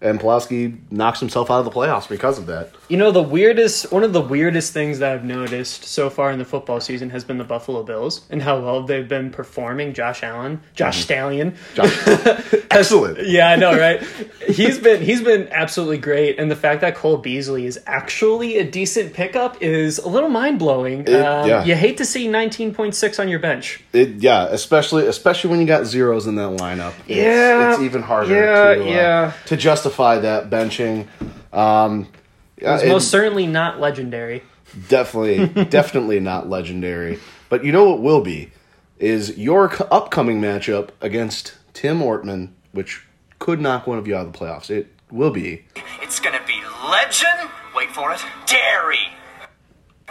and 0.00 0.20
Pulowski 0.20 0.78
knocks 0.92 1.18
himself 1.18 1.50
out 1.50 1.58
of 1.58 1.64
the 1.64 1.72
playoffs 1.72 2.08
because 2.08 2.38
of 2.38 2.46
that. 2.46 2.70
You 2.88 2.96
know, 2.96 3.10
the 3.10 3.22
weirdest, 3.22 3.90
one 3.90 4.04
of 4.04 4.12
the 4.12 4.20
weirdest 4.20 4.72
things 4.72 5.00
that 5.00 5.12
I've 5.12 5.24
noticed 5.24 5.84
so 5.84 6.08
far 6.08 6.30
in 6.30 6.38
the 6.38 6.44
football 6.44 6.80
season 6.80 7.10
has 7.10 7.24
been 7.24 7.38
the 7.38 7.44
Buffalo 7.44 7.82
Bills 7.82 8.24
and 8.30 8.40
how 8.40 8.60
well 8.60 8.84
they've 8.84 9.08
been 9.08 9.30
performing. 9.30 9.92
Josh 9.94 10.22
Allen, 10.22 10.60
Josh 10.74 11.02
Stallion. 11.02 11.56
Josh, 11.74 11.92
Excellent. 12.70 13.26
Yeah, 13.26 13.50
I 13.50 13.56
know, 13.56 13.76
right? 13.76 14.02
he's 14.46 14.78
been 14.78 15.02
he's 15.02 15.20
been 15.20 15.48
absolutely 15.48 15.98
great, 15.98 16.38
and 16.38 16.50
the 16.50 16.56
fact 16.56 16.80
that 16.82 16.94
Cole 16.94 17.16
Beasley 17.16 17.66
is 17.66 17.80
actually 17.86 18.58
a 18.58 18.70
decent 18.70 19.14
pickup 19.14 19.60
is 19.60 19.98
a 19.98 20.08
little 20.08 20.28
mind 20.28 20.58
blowing. 20.60 21.00
Um, 21.08 21.48
yeah. 21.48 21.64
You 21.64 21.74
hate 21.74 21.96
to 21.98 22.04
see 22.04 22.28
nineteen 22.28 22.72
point 22.72 22.94
six 22.94 23.18
on 23.18 23.28
your 23.28 23.40
bench. 23.40 23.82
It, 23.92 24.22
yeah, 24.22 24.46
especially 24.46 25.06
especially 25.06 25.50
when 25.50 25.60
you 25.60 25.66
got 25.66 25.86
zeros 25.86 26.26
in 26.26 26.36
that 26.36 26.58
lineup. 26.58 26.94
It's, 27.00 27.16
Yeah, 27.16 27.72
it's 27.72 27.82
even 27.82 28.02
harder 28.02 28.34
yeah, 28.34 28.74
to, 28.74 28.82
uh, 28.82 28.84
yeah. 28.84 29.32
to 29.46 29.56
justify 29.56 29.87
that 29.96 30.50
benching. 30.50 31.06
Um, 31.52 32.08
it's 32.56 32.82
it- 32.82 32.88
most 32.88 33.08
certainly 33.08 33.46
not 33.46 33.80
legendary. 33.80 34.42
definitely, 34.88 35.64
definitely 35.70 36.20
not 36.20 36.48
legendary. 36.48 37.18
But 37.48 37.64
you 37.64 37.72
know 37.72 37.88
what 37.88 38.02
will 38.02 38.20
be 38.20 38.50
is 38.98 39.38
your 39.38 39.72
upcoming 39.92 40.40
matchup 40.40 40.90
against 41.00 41.54
Tim 41.72 42.00
Ortman, 42.00 42.50
which 42.72 43.04
could 43.38 43.60
knock 43.60 43.86
one 43.86 43.98
of 43.98 44.06
you 44.08 44.16
out 44.16 44.26
of 44.26 44.32
the 44.32 44.38
playoffs. 44.38 44.70
It 44.70 44.88
will 45.10 45.30
be 45.30 45.64
It's 46.02 46.18
gonna 46.20 46.40
be 46.46 46.60
legend. 46.90 47.50
Wait 47.76 47.90
for 47.90 48.12
it. 48.12 48.20
Dairy. 48.46 48.98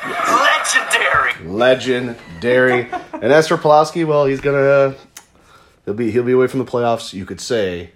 Legendary. 0.06 1.34
legendary. 1.48 2.90
and 3.14 3.26
as 3.26 3.48
for 3.48 3.58
Pulaski, 3.58 4.04
well, 4.04 4.26
he's 4.26 4.42
gonna 4.42 4.96
he'll 5.86 5.94
be 5.94 6.12
he'll 6.12 6.24
be 6.24 6.32
away 6.34 6.48
from 6.48 6.60
the 6.60 6.66
playoffs. 6.66 7.14
You 7.14 7.26
could 7.26 7.42
say 7.42 7.92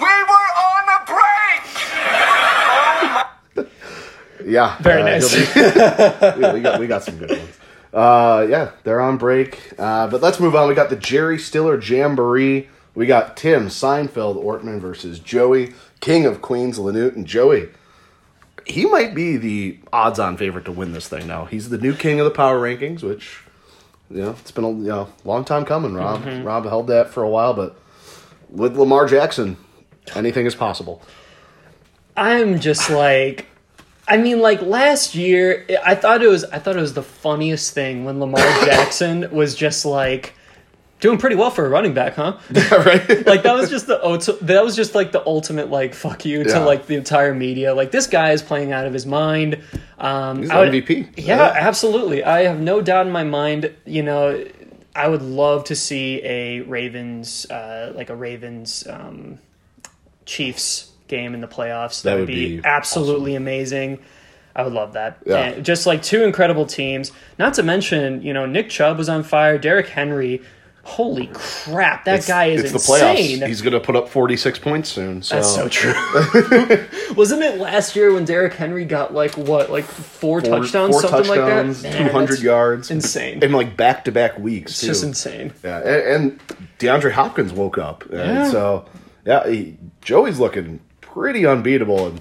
We 0.00 0.06
were 0.30 0.48
on 0.70 0.84
a 0.96 0.98
break. 1.06 1.64
Yeah, 4.42 4.78
Very 4.78 5.02
uh, 5.02 5.04
nice. 5.04 5.34
be- 5.34 5.40
we, 6.40 6.52
we 6.54 6.60
got 6.60 6.80
we 6.80 6.86
got 6.86 7.02
some 7.04 7.18
good 7.18 7.30
ones. 7.30 7.58
Uh, 7.92 8.46
yeah, 8.48 8.70
they're 8.84 9.00
on 9.00 9.18
break. 9.18 9.72
Uh, 9.78 10.06
but 10.08 10.22
let's 10.22 10.40
move 10.40 10.56
on. 10.56 10.66
We 10.68 10.74
got 10.74 10.88
the 10.90 10.96
Jerry 10.96 11.38
Stiller 11.38 11.80
Jamboree. 11.80 12.68
We 12.94 13.06
got 13.06 13.36
Tim 13.36 13.66
Seinfeld 13.68 14.42
Ortman 14.42 14.80
versus 14.80 15.18
Joey 15.18 15.74
King 16.00 16.24
of 16.24 16.40
Queens 16.40 16.78
Lanute 16.78 17.14
and 17.14 17.26
Joey. 17.26 17.68
He 18.66 18.86
might 18.86 19.14
be 19.14 19.36
the 19.36 19.78
odds-on 19.92 20.36
favorite 20.36 20.64
to 20.64 20.72
win 20.72 20.92
this 20.92 21.06
thing 21.08 21.26
now. 21.26 21.44
He's 21.44 21.68
the 21.68 21.78
new 21.78 21.94
king 21.94 22.18
of 22.18 22.24
the 22.24 22.30
power 22.30 22.58
rankings, 22.60 23.02
which 23.02 23.40
you 24.10 24.22
know 24.22 24.30
it's 24.30 24.50
been 24.52 24.64
a 24.64 24.70
you 24.70 24.76
know, 24.88 25.08
long 25.24 25.44
time 25.44 25.64
coming. 25.64 25.92
Rob 25.94 26.24
Rob 26.44 26.64
held 26.64 26.86
that 26.88 27.10
for 27.10 27.22
a 27.22 27.28
while, 27.28 27.52
but 27.54 27.76
with 28.48 28.76
Lamar 28.76 29.06
Jackson, 29.06 29.56
anything 30.14 30.46
is 30.46 30.54
possible. 30.54 31.02
I'm 32.16 32.60
just 32.60 32.90
like 32.90 33.46
I 34.08 34.16
mean 34.16 34.40
like 34.40 34.60
last 34.62 35.14
year 35.14 35.66
I 35.84 35.94
thought 35.94 36.22
it 36.22 36.28
was 36.28 36.44
I 36.44 36.58
thought 36.58 36.76
it 36.76 36.80
was 36.80 36.94
the 36.94 37.02
funniest 37.02 37.72
thing 37.74 38.04
when 38.04 38.20
Lamar 38.20 38.40
Jackson 38.64 39.30
was 39.30 39.54
just 39.54 39.84
like 39.84 40.34
doing 40.98 41.16
pretty 41.16 41.34
well 41.36 41.50
for 41.50 41.64
a 41.64 41.68
running 41.70 41.94
back, 41.94 42.14
huh? 42.16 42.36
right? 42.72 43.08
like 43.26 43.42
that 43.44 43.54
was 43.54 43.70
just 43.70 43.86
the 43.86 44.38
that 44.42 44.62
was 44.62 44.76
just 44.76 44.94
like 44.94 45.12
the 45.12 45.24
ultimate 45.26 45.70
like 45.70 45.94
fuck 45.94 46.24
you 46.26 46.44
to 46.44 46.60
like 46.60 46.86
the 46.86 46.96
entire 46.96 47.34
media. 47.34 47.74
Like 47.74 47.90
this 47.90 48.06
guy 48.06 48.32
is 48.32 48.42
playing 48.42 48.72
out 48.72 48.86
of 48.86 48.92
his 48.92 49.06
mind. 49.06 49.62
Um 49.98 50.42
He's 50.42 50.50
I 50.50 50.58
would- 50.60 50.72
MVP. 50.72 51.14
Yeah, 51.16 51.54
absolutely. 51.56 52.22
I 52.24 52.42
have 52.42 52.60
no 52.60 52.82
doubt 52.82 53.06
in 53.06 53.12
my 53.12 53.24
mind, 53.24 53.72
you 53.86 54.02
know, 54.02 54.44
I 54.94 55.06
would 55.08 55.22
love 55.22 55.64
to 55.64 55.76
see 55.76 56.20
a 56.24 56.60
Ravens 56.60 57.46
uh 57.50 57.92
like 57.94 58.10
a 58.10 58.16
Ravens 58.16 58.84
um 58.88 59.38
Chiefs 60.30 60.90
game 61.08 61.34
in 61.34 61.40
the 61.40 61.48
playoffs. 61.48 62.02
That 62.02 62.12
That, 62.12 62.18
would 62.20 62.26
be, 62.28 62.58
be 62.58 62.64
absolutely 62.64 63.34
amazing. 63.34 63.98
I 64.54 64.62
would 64.62 64.72
love 64.72 64.92
that. 64.94 65.18
Yeah. 65.26 65.36
And 65.38 65.64
just 65.64 65.86
like 65.86 66.02
two 66.02 66.22
incredible 66.22 66.66
teams. 66.66 67.10
Not 67.38 67.54
to 67.54 67.62
mention, 67.64 68.22
you 68.22 68.32
know, 68.32 68.46
Nick 68.46 68.68
Chubb 68.70 68.98
was 68.98 69.08
on 69.08 69.22
fire. 69.24 69.58
Derrick 69.58 69.88
Henry. 69.88 70.42
Holy 70.82 71.28
crap! 71.34 72.06
That 72.06 72.14
It's- 72.20 72.26
guy 72.26 72.46
is 72.46 72.62
it's 72.64 72.72
insane. 72.72 73.42
He's 73.46 73.60
going 73.60 73.74
to 73.74 73.80
put 73.80 73.96
up 73.96 74.08
46 74.08 74.58
points 74.60 74.88
soon. 74.88 75.22
So. 75.22 75.34
That's 75.36 75.54
so 75.54 75.68
true. 75.68 75.92
Wasn't 77.14 77.42
it 77.42 77.58
last 77.58 77.94
year 77.94 78.12
when 78.14 78.24
Derrick 78.24 78.54
Henry 78.54 78.86
got 78.86 79.12
like 79.12 79.36
what, 79.36 79.70
like 79.70 79.84
four, 79.84 80.40
Four- 80.40 80.60
touchdowns, 80.60 80.92
four 80.94 81.02
something 81.02 81.24
touchdowns, 81.34 81.84
like 81.84 81.92
that? 81.92 81.98
200 82.10 82.40
yards. 82.40 82.90
insane. 82.90 83.42
In 83.42 83.52
like 83.52 83.76
back 83.76 84.04
to 84.06 84.12
back 84.12 84.38
weeks. 84.38 84.72
It's 84.72 84.80
too. 84.80 84.86
just 84.86 85.04
insane. 85.04 85.52
Yeah, 85.62 85.78
and, 85.80 85.88
and 86.32 86.40
DeAndre 86.78 87.12
Hopkins 87.12 87.52
woke 87.52 87.76
up. 87.76 88.04
And 88.04 88.14
Yeah. 88.18 88.50
so, 88.50 88.86
yeah, 89.26 89.46
he, 89.48 89.76
Joey's 90.00 90.38
looking 90.38 90.80
pretty 91.00 91.46
unbeatable. 91.46 92.08
And 92.08 92.20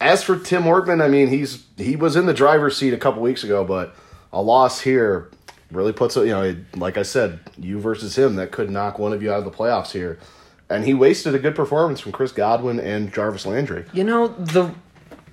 as 0.00 0.22
for 0.22 0.38
Tim 0.38 0.64
Workman, 0.66 1.00
I 1.00 1.08
mean, 1.08 1.28
he's 1.28 1.64
he 1.76 1.96
was 1.96 2.16
in 2.16 2.26
the 2.26 2.34
driver's 2.34 2.76
seat 2.76 2.92
a 2.92 2.98
couple 2.98 3.22
weeks 3.22 3.44
ago, 3.44 3.64
but 3.64 3.94
a 4.32 4.42
loss 4.42 4.80
here 4.80 5.30
really 5.70 5.92
puts 5.92 6.16
it. 6.16 6.26
You 6.26 6.32
know, 6.32 6.56
like 6.76 6.96
I 6.96 7.02
said, 7.02 7.40
you 7.58 7.78
versus 7.80 8.16
him 8.16 8.36
that 8.36 8.52
could 8.52 8.70
knock 8.70 8.98
one 8.98 9.12
of 9.12 9.22
you 9.22 9.32
out 9.32 9.38
of 9.38 9.44
the 9.44 9.50
playoffs 9.50 9.92
here. 9.92 10.18
And 10.68 10.84
he 10.84 10.94
wasted 10.94 11.34
a 11.34 11.38
good 11.38 11.54
performance 11.54 12.00
from 12.00 12.12
Chris 12.12 12.32
Godwin 12.32 12.80
and 12.80 13.12
Jarvis 13.12 13.44
Landry. 13.44 13.84
You 13.92 14.04
know 14.04 14.28
the 14.28 14.74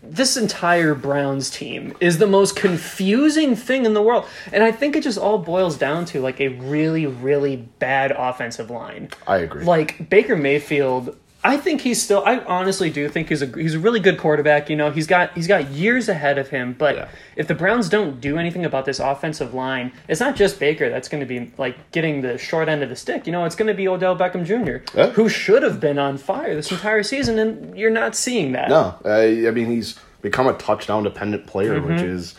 this 0.02 0.38
entire 0.38 0.96
Browns 0.96 1.50
team 1.50 1.96
is 2.00 2.18
the 2.18 2.28
most 2.28 2.56
confusing 2.56 3.56
thing 3.56 3.86
in 3.86 3.94
the 3.94 4.02
world, 4.02 4.26
and 4.52 4.64
I 4.64 4.72
think 4.72 4.96
it 4.96 5.04
just 5.04 5.18
all 5.18 5.38
boils 5.38 5.78
down 5.78 6.06
to 6.06 6.22
like 6.22 6.42
a 6.42 6.50
really, 6.50 7.06
really 7.06 7.58
bad 7.58 8.12
offensive 8.12 8.70
line. 8.70 9.10
I 9.28 9.38
agree. 9.38 9.64
Like 9.64 10.10
Baker 10.10 10.36
Mayfield, 10.36 11.16
I 11.42 11.56
think 11.56 11.80
he's 11.82 12.02
still. 12.02 12.22
I 12.26 12.40
honestly 12.40 12.90
do 12.90 13.08
think 13.08 13.30
he's 13.30 13.42
a 13.42 13.46
he's 13.46 13.74
a 13.76 13.80
really 13.80 14.02
good 14.02 14.18
quarterback. 14.18 14.70
You 14.70 14.76
know, 14.76 14.92
he's 14.92 15.08
got 15.08 15.32
he's 15.36 15.48
got 15.48 15.70
years 15.72 16.10
ahead 16.10 16.38
of 16.38 16.50
him. 16.50 16.74
But 16.78 16.96
Yeah. 16.96 17.08
if 17.38 17.48
the 17.48 17.56
Browns 17.56 17.88
don't 17.88 18.20
do 18.20 18.38
anything 18.38 18.66
about 18.66 18.84
this 18.86 19.00
offensive 19.00 19.54
line, 19.54 19.94
it's 20.10 20.20
not 20.20 20.36
just 20.36 20.60
Baker 20.60 20.90
that's 20.90 21.08
going 21.08 21.22
to 21.22 21.26
be 21.26 21.52
like 21.58 21.92
getting 21.92 22.22
the 22.22 22.38
short 22.38 22.68
end 22.68 22.84
of 22.84 22.90
the 22.90 22.96
stick. 22.98 23.26
You 23.26 23.32
know, 23.32 23.46
it's 23.46 23.56
going 23.56 23.70
to 23.70 23.74
be 23.74 23.88
Odell 23.88 24.18
Beckham 24.18 24.46
Jr., 24.46 24.84
Yeah. 24.98 25.12
who 25.12 25.30
should 25.30 25.64
have 25.64 25.80
been 25.80 25.98
on 25.98 26.18
fire 26.18 26.54
this 26.56 26.72
entire 26.72 27.04
season, 27.04 27.40
and 27.40 27.78
you're 27.78 27.90
not 27.90 28.16
seeing 28.18 28.52
that. 28.52 28.68
No, 28.68 28.96
I, 29.06 29.48
I 29.48 29.52
mean 29.52 29.68
he's 29.68 29.98
become 30.22 30.48
a 30.48 30.54
touchdown 30.54 31.04
dependent 31.04 31.48
player, 31.48 31.80
Mm-hmm. 31.80 31.94
which 31.94 32.02
is 32.02 32.36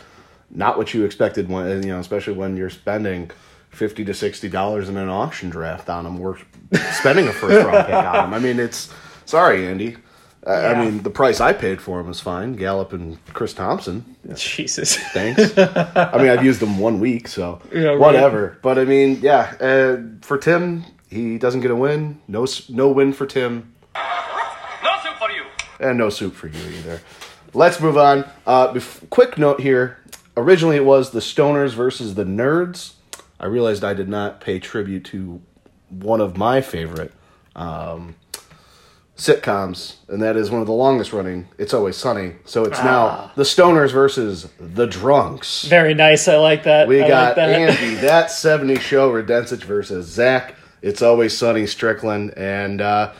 not 0.51 0.77
what 0.77 0.93
you 0.93 1.05
expected 1.05 1.49
when 1.49 1.81
you 1.81 1.89
know, 1.89 1.99
especially 1.99 2.33
when 2.33 2.55
you're 2.55 2.69
spending 2.69 3.31
fifty 3.71 4.05
to 4.05 4.13
sixty 4.13 4.49
dollars 4.49 4.89
in 4.89 4.97
an 4.97 5.09
auction 5.09 5.49
draft 5.49 5.89
on 5.89 6.05
him. 6.05 6.17
We're 6.19 6.37
spending 6.93 7.27
a 7.27 7.33
first 7.33 7.65
round 7.65 7.85
pick 7.87 7.95
on 7.95 8.25
him. 8.25 8.33
I 8.33 8.39
mean, 8.39 8.59
it's 8.59 8.93
sorry, 9.25 9.67
Andy. 9.67 9.97
I, 10.45 10.53
I 10.73 10.83
mean, 10.85 11.03
the 11.03 11.11
price 11.11 11.39
I 11.39 11.53
paid 11.53 11.79
for 11.81 11.99
him 11.99 12.07
was 12.07 12.19
fine. 12.19 12.53
Gallup 12.53 12.93
and 12.93 13.23
Chris 13.33 13.53
Thompson. 13.53 14.15
Jesus. 14.35 14.95
Thanks. 14.97 15.55
I 15.55 16.17
mean, 16.17 16.29
I've 16.29 16.43
used 16.43 16.59
them 16.59 16.79
one 16.79 16.99
week, 16.99 17.27
so 17.27 17.61
Yeah, 17.71 17.89
right. 17.89 17.99
whatever. 17.99 18.57
But 18.63 18.79
I 18.79 18.85
mean, 18.85 19.19
yeah, 19.21 19.53
uh, 19.59 19.97
for 20.21 20.39
Tim, 20.39 20.83
he 21.11 21.37
doesn't 21.37 21.61
get 21.61 21.69
a 21.69 21.75
win. 21.75 22.19
No, 22.27 22.47
no 22.69 22.87
win 22.89 23.13
for 23.13 23.27
Tim. 23.27 23.71
No 24.83 24.91
soup 25.03 25.13
for 25.19 25.29
you. 25.29 25.43
and 25.79 25.97
no 25.99 26.09
soup 26.09 26.33
for 26.33 26.47
you 26.47 26.59
either. 26.79 27.01
Let's 27.53 27.79
move 27.79 27.97
on. 27.97 28.27
Uh, 28.47 28.73
bef- 28.73 29.07
quick 29.11 29.37
note 29.37 29.59
here. 29.61 29.99
Originally, 30.37 30.77
it 30.77 30.85
was 30.85 31.11
the 31.11 31.19
Stoners 31.19 31.73
versus 31.75 32.15
the 32.15 32.23
Nerds. 32.23 32.93
I 33.41 33.47
realized 33.47 33.83
I 33.83 33.95
did 33.95 34.07
not 34.07 34.39
pay 34.39 34.59
tribute 34.59 35.03
to 35.05 35.41
one 35.89 36.21
of 36.21 36.37
my 36.37 36.61
favorite 36.61 37.11
um, 37.55 38.15
sitcoms, 39.17 39.95
and 40.07 40.21
that 40.21 40.37
is 40.37 40.51
one 40.51 40.61
of 40.61 40.67
the 40.67 40.73
longest 40.73 41.11
running. 41.11 41.47
It's 41.57 41.73
Always 41.73 41.97
Sunny. 41.97 42.35
So 42.45 42.65
it's 42.65 42.77
now 42.83 43.31
the 43.35 43.41
Stoners 43.41 43.91
versus 43.91 44.47
the 44.59 44.85
Drunks. 44.85 45.63
Very 45.65 45.95
nice. 45.95 46.27
I 46.27 46.37
like 46.37 46.65
that. 46.65 46.87
We 46.87 47.01
I 47.01 47.07
got 47.07 47.25
like 47.29 47.35
that. 47.37 47.49
Andy, 47.49 47.95
that 48.01 48.29
70 48.29 48.75
show, 48.79 49.11
Redensich 49.11 49.63
versus 49.63 50.05
Zach. 50.05 50.53
It's 50.83 51.01
always 51.01 51.35
Sunny 51.35 51.65
Strickland. 51.65 52.37
And 52.37 52.79
uh, 52.79 53.13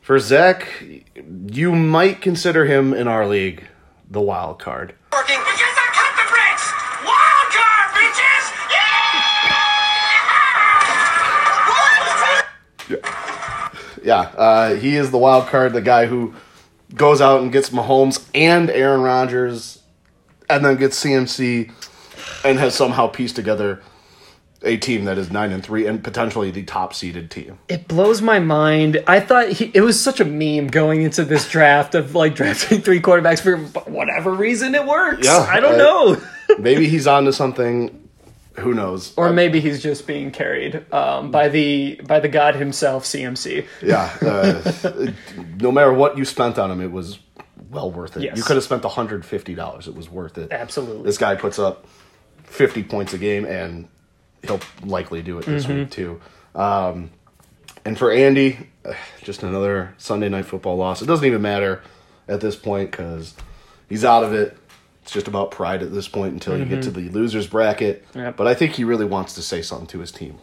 for 0.00 0.18
Zach, 0.18 0.82
you 1.46 1.74
might 1.74 2.22
consider 2.22 2.64
him 2.64 2.94
in 2.94 3.06
our 3.06 3.26
league 3.26 3.66
the 4.10 4.22
wild 4.22 4.58
card. 4.58 4.94
Yeah. 14.08 14.20
Uh, 14.20 14.74
he 14.76 14.96
is 14.96 15.10
the 15.10 15.18
wild 15.18 15.48
card, 15.48 15.74
the 15.74 15.82
guy 15.82 16.06
who 16.06 16.32
goes 16.94 17.20
out 17.20 17.42
and 17.42 17.52
gets 17.52 17.68
Mahomes 17.68 18.26
and 18.34 18.70
Aaron 18.70 19.02
Rodgers, 19.02 19.82
and 20.48 20.64
then 20.64 20.76
gets 20.76 21.04
CMC, 21.04 21.70
and 22.42 22.58
has 22.58 22.74
somehow 22.74 23.08
pieced 23.08 23.36
together 23.36 23.82
a 24.62 24.78
team 24.78 25.04
that 25.04 25.18
is 25.18 25.30
nine 25.30 25.52
and 25.52 25.62
three 25.62 25.86
and 25.86 26.02
potentially 26.02 26.50
the 26.50 26.62
top 26.62 26.94
seeded 26.94 27.30
team. 27.30 27.58
It 27.68 27.86
blows 27.86 28.22
my 28.22 28.38
mind. 28.38 29.04
I 29.06 29.20
thought 29.20 29.50
he, 29.50 29.70
it 29.74 29.82
was 29.82 30.00
such 30.00 30.20
a 30.20 30.24
meme 30.24 30.68
going 30.68 31.02
into 31.02 31.22
this 31.22 31.46
draft 31.46 31.94
of 31.94 32.14
like 32.14 32.34
drafting 32.34 32.80
three 32.80 33.02
quarterbacks 33.02 33.42
for 33.42 33.58
whatever 33.90 34.32
reason 34.32 34.74
it 34.74 34.86
works. 34.86 35.26
Yeah, 35.26 35.46
I 35.46 35.60
don't 35.60 35.74
uh, 35.74 35.76
know. 35.76 36.22
Maybe 36.58 36.88
he's 36.88 37.06
onto 37.06 37.32
something. 37.32 38.07
Who 38.58 38.74
knows? 38.74 39.12
or 39.16 39.32
maybe 39.32 39.60
he's 39.60 39.82
just 39.82 40.06
being 40.06 40.30
carried 40.30 40.84
um, 40.92 41.30
by 41.30 41.48
the 41.48 42.00
by 42.06 42.20
the 42.20 42.28
god 42.28 42.54
himself, 42.56 43.04
CMC. 43.04 43.66
Yeah. 43.82 44.16
Uh, 44.22 45.10
no 45.60 45.72
matter 45.72 45.92
what 45.92 46.16
you 46.18 46.24
spent 46.24 46.58
on 46.58 46.70
him, 46.70 46.80
it 46.80 46.90
was 46.92 47.18
well 47.70 47.90
worth 47.90 48.16
it. 48.16 48.22
Yes. 48.22 48.36
You 48.36 48.42
could 48.42 48.56
have 48.56 48.64
spent 48.64 48.82
$150. 48.82 49.88
It 49.88 49.94
was 49.94 50.08
worth 50.10 50.38
it. 50.38 50.52
Absolutely. 50.52 51.02
This 51.04 51.18
guy 51.18 51.34
puts 51.34 51.58
up 51.58 51.86
50 52.44 52.82
points 52.84 53.12
a 53.12 53.18
game, 53.18 53.44
and 53.44 53.88
he'll 54.42 54.60
likely 54.82 55.22
do 55.22 55.38
it 55.38 55.44
this 55.46 55.66
Mm-hmm. 55.66 55.78
week, 55.80 55.90
too. 55.90 56.20
Um, 56.54 57.10
and 57.84 57.98
for 57.98 58.10
Andy, 58.10 58.58
uh, 58.84 58.94
just 59.22 59.42
another 59.42 59.94
Sunday 59.98 60.28
night 60.28 60.46
football 60.46 60.76
loss. 60.76 61.02
It 61.02 61.06
doesn't 61.06 61.24
even 61.26 61.42
matter 61.42 61.82
at 62.26 62.40
this 62.40 62.56
point 62.56 62.90
because 62.90 63.34
he's 63.88 64.04
out 64.04 64.24
of 64.24 64.32
it. 64.32 64.56
It's 65.08 65.14
just 65.14 65.26
about 65.26 65.50
pride 65.50 65.82
at 65.82 65.90
this 65.90 66.06
point 66.06 66.34
until 66.34 66.58
you 66.58 66.66
get 66.66 66.82
to 66.82 66.90
the 66.90 67.08
losers 67.08 67.46
bracket. 67.46 68.06
Mm-hmm. 68.08 68.18
Yep. 68.18 68.36
But 68.36 68.46
I 68.46 68.52
think 68.52 68.74
he 68.74 68.84
really 68.84 69.06
wants 69.06 69.32
to 69.36 69.42
say 69.42 69.62
something 69.62 69.86
to 69.86 70.00
his 70.00 70.12
team. 70.12 70.36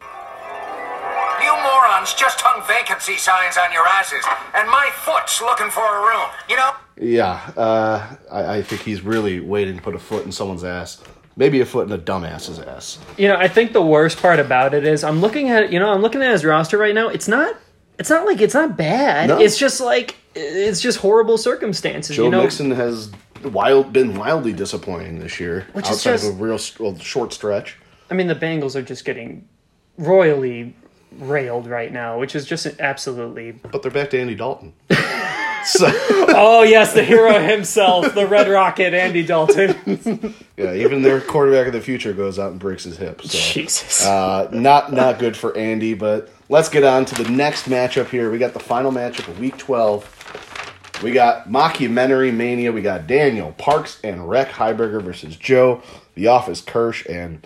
You 0.00 1.52
morons 1.56 2.14
just 2.14 2.40
hung 2.40 2.64
vacancy 2.68 3.16
signs 3.16 3.58
on 3.58 3.72
your 3.72 3.84
asses, 3.84 4.24
and 4.54 4.68
my 4.70 4.90
foot's 4.94 5.42
looking 5.42 5.70
for 5.70 5.82
a 5.82 6.02
room. 6.06 6.30
You 6.48 6.54
know? 6.54 6.70
Yeah, 6.96 7.50
uh, 7.56 8.14
I, 8.30 8.58
I 8.58 8.62
think 8.62 8.82
he's 8.82 9.02
really 9.02 9.40
waiting 9.40 9.74
to 9.74 9.82
put 9.82 9.96
a 9.96 9.98
foot 9.98 10.24
in 10.24 10.30
someone's 10.30 10.62
ass. 10.62 11.02
Maybe 11.34 11.60
a 11.60 11.66
foot 11.66 11.88
in 11.88 11.92
a 11.92 11.98
dumbass's 11.98 12.60
ass. 12.60 13.00
You 13.18 13.26
know, 13.26 13.34
I 13.34 13.48
think 13.48 13.72
the 13.72 13.82
worst 13.82 14.18
part 14.18 14.38
about 14.38 14.72
it 14.72 14.86
is 14.86 15.02
I'm 15.02 15.20
looking 15.20 15.50
at 15.50 15.72
you 15.72 15.80
know 15.80 15.92
I'm 15.92 16.00
looking 16.00 16.22
at 16.22 16.30
his 16.30 16.44
roster 16.44 16.78
right 16.78 16.94
now. 16.94 17.08
It's 17.08 17.26
not 17.26 17.56
it's 17.98 18.08
not 18.08 18.24
like 18.24 18.40
it's 18.40 18.54
not 18.54 18.76
bad. 18.76 19.30
No. 19.30 19.40
It's 19.40 19.58
just 19.58 19.80
like 19.80 20.14
it's 20.36 20.80
just 20.80 20.98
horrible 20.98 21.38
circumstances. 21.38 22.14
Joe 22.14 22.26
you 22.26 22.30
know, 22.30 22.42
Mixon 22.42 22.70
has 22.70 23.10
wild 23.44 23.92
been 23.92 24.14
wildly 24.16 24.52
disappointing 24.52 25.18
this 25.20 25.38
year, 25.40 25.66
Which 25.72 25.90
is 25.90 26.02
just- 26.02 26.24
of 26.26 26.40
a 26.40 26.42
real 26.42 26.58
well, 26.78 26.98
short 26.98 27.32
stretch. 27.32 27.76
I 28.10 28.14
mean, 28.14 28.26
the 28.26 28.34
Bengals 28.34 28.76
are 28.76 28.82
just 28.82 29.04
getting 29.04 29.48
royally 29.96 30.74
railed 31.18 31.66
right 31.66 31.92
now, 31.92 32.18
which 32.18 32.34
is 32.34 32.44
just 32.46 32.66
absolutely. 32.80 33.52
But 33.52 33.82
they're 33.82 33.90
back 33.90 34.10
to 34.10 34.20
Andy 34.20 34.34
Dalton. 34.34 34.72
so 35.64 35.86
Oh 36.34 36.62
yes, 36.62 36.92
the 36.94 37.02
hero 37.04 37.38
himself, 37.40 38.14
the 38.14 38.26
Red 38.26 38.48
Rocket, 38.48 38.94
Andy 38.94 39.24
Dalton. 39.24 40.34
yeah, 40.56 40.74
even 40.74 41.02
their 41.02 41.20
quarterback 41.20 41.66
of 41.68 41.72
the 41.72 41.80
future 41.80 42.12
goes 42.12 42.38
out 42.38 42.50
and 42.52 42.60
breaks 42.60 42.84
his 42.84 42.96
hip. 42.96 43.22
So 43.22 43.28
Jesus. 43.38 44.04
uh, 44.06 44.48
not 44.52 44.92
not 44.92 45.18
good 45.18 45.36
for 45.36 45.56
Andy. 45.56 45.94
But 45.94 46.30
let's 46.48 46.68
get 46.68 46.84
on 46.84 47.04
to 47.06 47.22
the 47.22 47.30
next 47.30 47.68
matchup 47.68 48.08
here. 48.08 48.30
We 48.30 48.38
got 48.38 48.52
the 48.52 48.60
final 48.60 48.92
matchup 48.92 49.28
of 49.28 49.38
Week 49.38 49.56
12. 49.56 50.51
We 51.02 51.10
got 51.10 51.48
Mockumentary 51.48 52.32
Mania. 52.32 52.70
We 52.70 52.80
got 52.80 53.08
Daniel 53.08 53.52
Parks 53.58 53.98
and 54.04 54.28
Rec 54.28 54.50
Heiberger 54.50 55.02
versus 55.02 55.36
Joe, 55.36 55.82
The 56.14 56.28
Office 56.28 56.60
Kirsch, 56.60 57.04
and 57.06 57.44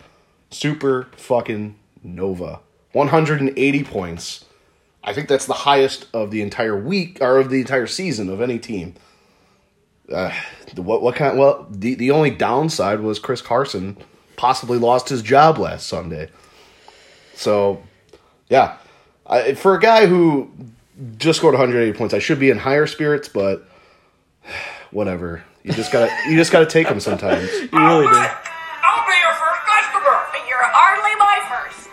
Super 0.51 1.09
fucking 1.17 1.77
Nova. 2.03 2.61
180 2.93 3.85
points. 3.85 4.45
I 5.03 5.15
think 5.15 5.29
that's 5.29 5.47
the 5.47 5.55
highest 5.55 6.07
of 6.13 6.31
the 6.31 6.43
entire 6.43 6.77
week 6.77 7.19
or 7.23 7.39
of 7.39 7.49
the 7.49 7.61
entire 7.61 7.87
season 7.87 8.29
of 8.29 8.43
any 8.43 8.59
team. 8.59 8.95
Uh, 10.13 10.33
what 10.77 11.03
what 11.03 11.17
kind? 11.17 11.39
Well, 11.39 11.67
the 11.71 11.95
the 11.95 12.11
only 12.11 12.31
downside 12.31 13.01
was 13.01 13.19
Chris 13.19 13.41
Carson 13.41 13.97
possibly 14.37 14.79
lost 14.79 15.09
his 15.09 15.23
job 15.23 15.59
last 15.59 15.87
Sunday. 15.87 16.31
So, 17.35 17.83
yeah, 18.49 18.79
I, 19.27 19.55
for 19.55 19.75
a 19.75 19.81
guy 19.81 20.07
who 20.07 20.51
just 21.19 21.39
scored 21.39 21.55
180 21.55 21.97
points, 21.97 22.15
I 22.15 22.19
should 22.19 22.41
be 22.41 22.51
in 22.51 22.59
higher 22.59 22.87
spirits, 22.87 23.29
but 23.29 23.69
whatever. 24.91 25.45
You 25.63 25.73
just 25.73 25.93
gotta 25.93 26.11
you 26.31 26.37
just 26.37 26.51
gotta 26.53 26.67
take 26.67 26.89
them 26.89 27.01
sometimes. 27.01 27.51
you 27.53 27.69
really 27.73 28.07
do. 28.07 28.13
I'll 28.15 29.07
be 29.07 29.15
your 29.19 29.35
first 29.35 29.63
customer. 29.67 30.19
But 30.33 30.49
you're 30.49 30.59
hardly 30.63 31.15
my 31.19 31.41
first. 31.51 31.89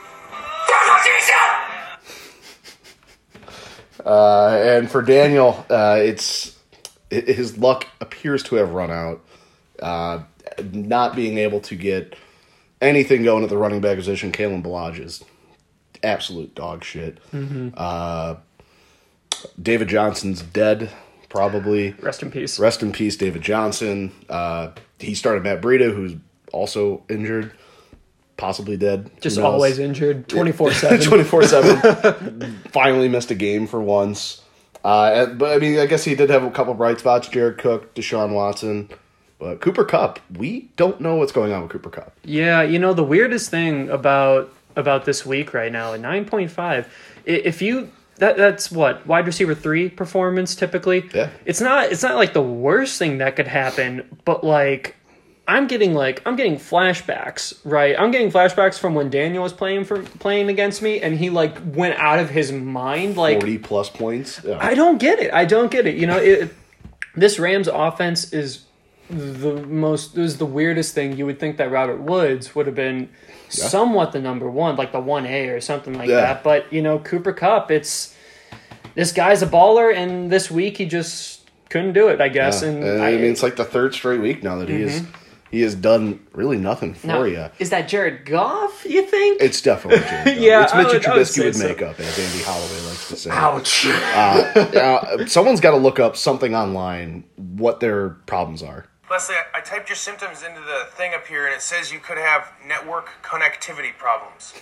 There's 0.70 1.26
season. 1.26 1.44
Uh, 4.06 4.60
and 4.64 4.90
for 4.92 5.02
Daniel, 5.02 5.66
uh, 5.70 5.98
it's 6.02 6.58
i- 7.12 7.16
his 7.16 7.58
luck 7.58 7.88
appears 8.02 8.44
to 8.44 8.56
have 8.56 8.70
run 8.72 8.92
out. 8.92 9.22
Uh, 9.82 10.20
not 10.72 11.16
being 11.16 11.38
able 11.40 11.60
to 11.62 11.76
get 11.76 12.16
anything 12.82 13.24
going 13.24 13.44
at 13.44 13.50
the 13.50 13.58
running 13.58 13.82
back 13.82 13.98
position, 13.98 14.32
Kalen 14.32 14.62
Ballage 14.64 15.00
is 15.00 15.24
absolute 16.04 16.54
dog 16.54 16.84
shit. 16.84 17.18
Uh, 17.76 18.36
David 19.62 19.88
Johnson's 19.88 20.42
dead, 20.42 20.92
probably. 21.30 21.92
Rest 22.00 22.24
in 22.24 22.32
peace. 22.32 22.60
Rest 22.60 22.82
in 22.84 22.92
peace, 22.92 23.16
David 23.18 23.42
Johnson. 23.42 24.12
Uh, 24.30 24.72
he 25.00 25.16
started 25.16 25.44
Matt 25.44 25.62
Breida, 25.62 25.94
who's 25.94 26.16
also 26.52 27.04
injured, 27.10 27.52
possibly 28.38 28.78
dead. 28.78 29.10
Just 29.22 29.38
always 29.40 29.80
injured, 29.80 30.28
twenty 30.30 30.52
four 30.52 30.72
seven. 30.72 31.02
24 31.08 31.44
7. 31.44 32.60
Finally 32.70 33.10
missed 33.10 33.32
a 33.32 33.36
game 33.36 33.68
for 33.68 33.82
once. 33.82 34.42
Uh, 34.84 35.28
but 35.28 35.56
I 35.56 35.60
mean, 35.60 35.80
I 35.80 35.86
guess 35.86 36.04
he 36.04 36.14
did 36.16 36.30
have 36.30 36.44
a 36.44 36.52
couple 36.52 36.74
bright 36.74 37.00
spots 37.00 37.28
Jared 37.28 37.58
Cook, 37.58 37.96
Deshaun 37.96 38.34
Watson. 38.34 38.90
But 39.40 39.60
Cooper 39.60 39.84
Kupp, 39.84 40.20
we 40.38 40.70
don't 40.78 41.02
know 41.02 41.16
what's 41.16 41.32
going 41.34 41.52
on 41.52 41.64
with 41.64 41.72
Cooper 41.72 41.90
Kupp. 41.90 42.16
Yeah, 42.24 42.62
you 42.62 42.80
know 42.80 42.94
the 42.94 43.04
weirdest 43.04 43.50
thing 43.50 43.90
about 43.90 44.54
about 44.76 45.06
this 45.06 45.26
week 45.26 45.54
right 45.54 45.72
now, 45.72 45.94
at 45.94 46.00
nine 46.00 46.26
point 46.26 46.50
five. 46.52 46.92
If 47.26 47.62
you 47.62 47.90
that 48.18 48.38
that's 48.38 48.72
what 48.72 49.06
wide 49.08 49.26
receiver 49.26 49.56
three 49.56 49.90
performance 49.90 50.56
typically. 50.56 51.10
Yeah. 51.14 51.30
It's 51.46 51.62
not 51.62 51.92
it's 51.92 52.04
not 52.04 52.16
like 52.16 52.34
the 52.34 52.42
worst 52.42 53.00
thing 53.00 53.18
that 53.20 53.36
could 53.36 53.48
happen, 53.48 54.18
but 54.26 54.44
like 54.44 54.96
I'm 55.48 55.68
getting 55.68 55.94
like 55.94 56.22
I'm 56.26 56.36
getting 56.36 56.56
flashbacks, 56.56 57.54
right? 57.66 57.96
I'm 58.00 58.12
getting 58.12 58.32
flashbacks 58.32 58.80
from 58.80 58.96
when 58.96 59.10
Daniel 59.10 59.44
was 59.44 59.52
playing 59.52 59.84
for 59.84 60.02
playing 60.04 60.50
against 60.50 60.82
me, 60.82 61.02
and 61.02 61.18
he 61.18 61.30
like 61.30 61.58
went 61.66 61.96
out 62.00 62.20
of 62.20 62.30
his 62.30 62.52
mind, 62.52 63.18
like 63.18 63.42
40 63.42 63.58
plus 63.58 63.90
points. 63.90 64.42
Yeah. 64.44 64.58
I 64.62 64.74
don't 64.74 65.00
get 65.00 65.20
it. 65.20 65.34
I 65.34 65.46
don't 65.46 65.70
get 65.70 65.86
it. 65.86 65.96
You 65.96 66.08
know, 66.08 66.18
it, 66.18 66.54
this 67.16 67.40
Rams 67.40 67.68
offense 67.68 68.32
is 68.32 68.64
the 69.10 69.56
most. 69.68 70.18
It 70.18 70.22
was 70.22 70.38
the 70.38 70.46
weirdest 70.46 70.94
thing. 70.94 71.18
You 71.18 71.26
would 71.26 71.40
think 71.40 71.58
that 71.58 71.70
Robert 71.72 72.00
Woods 72.02 72.56
would 72.56 72.66
have 72.66 72.76
been 72.76 73.10
somewhat 73.50 74.12
the 74.14 74.20
number 74.22 74.50
one, 74.50 74.76
like 74.76 74.92
the 74.92 75.00
one 75.00 75.26
A 75.26 75.50
or 75.50 75.62
something 75.62 75.94
like 75.94 76.10
Yeah. 76.10 76.22
that. 76.22 76.44
But 76.44 76.72
you 76.72 76.82
know, 76.82 77.00
Cooper 77.00 77.34
Kupp, 77.34 77.70
it's 77.72 78.16
this 78.96 79.12
guy's 79.12 79.42
a 79.42 79.48
baller, 79.48 79.94
and 79.96 80.32
this 80.32 80.50
week 80.52 80.78
he 80.78 80.86
just 80.86 81.50
couldn't 81.70 81.94
do 81.94 82.08
it. 82.08 82.22
I 82.22 82.30
guess. 82.30 82.62
Yeah. 82.62 82.70
And, 82.70 82.84
And 82.84 83.02
I, 83.04 83.12
mean, 83.12 83.26
it's 83.32 83.44
like 83.44 83.56
the 83.56 83.66
third 83.66 83.94
straight 83.94 84.22
week 84.22 84.44
now 84.44 84.58
that 84.58 84.70
he 84.70 84.82
is 84.82 85.04
he 85.52 85.62
has 85.62 85.76
done 85.76 86.20
really 86.34 86.58
nothing 86.58 86.96
for 86.96 87.06
now, 87.06 87.24
you. 87.26 87.46
is 87.60 87.70
that 87.70 87.88
Jared 87.88 88.26
Goff? 88.26 88.86
You 88.90 89.06
think? 89.06 89.40
It's 89.40 89.62
definitely 89.62 90.04
Jared. 90.10 90.38
Yeah, 90.40 90.64
it's 90.64 90.74
I 90.74 90.78
Mitchell 90.82 91.12
I 91.12 91.16
would 91.18 91.22
Trubisky 91.28 91.46
with 91.46 91.56
so. 91.58 91.68
makeup, 91.68 92.00
as 92.00 92.18
Andy 92.18 92.44
Holloway 92.44 92.88
likes 92.88 93.08
to 93.10 93.16
say. 93.16 93.30
Ouch. 93.32 93.86
Uh, 93.86 95.26
someone's 95.28 95.60
got 95.60 95.72
to 95.72 95.78
look 95.78 96.00
up 96.00 96.18
something 96.18 96.56
online 96.56 97.24
what 97.36 97.80
their 97.82 98.10
problems 98.26 98.64
are. 98.64 98.86
Leslie, 99.14 99.36
I- 99.36 99.60
I 99.60 99.62
typed 99.62 99.90
your 99.90 99.96
symptoms 99.96 100.42
into 100.42 100.60
the 100.60 100.88
thing 100.96 101.14
up 101.14 101.28
here, 101.28 101.46
and 101.46 101.54
it 101.54 101.62
says 101.62 101.92
you 101.94 102.00
could 102.00 102.18
have 102.18 102.52
network 102.68 103.10
connectivity 103.22 103.96
problems. 103.96 104.54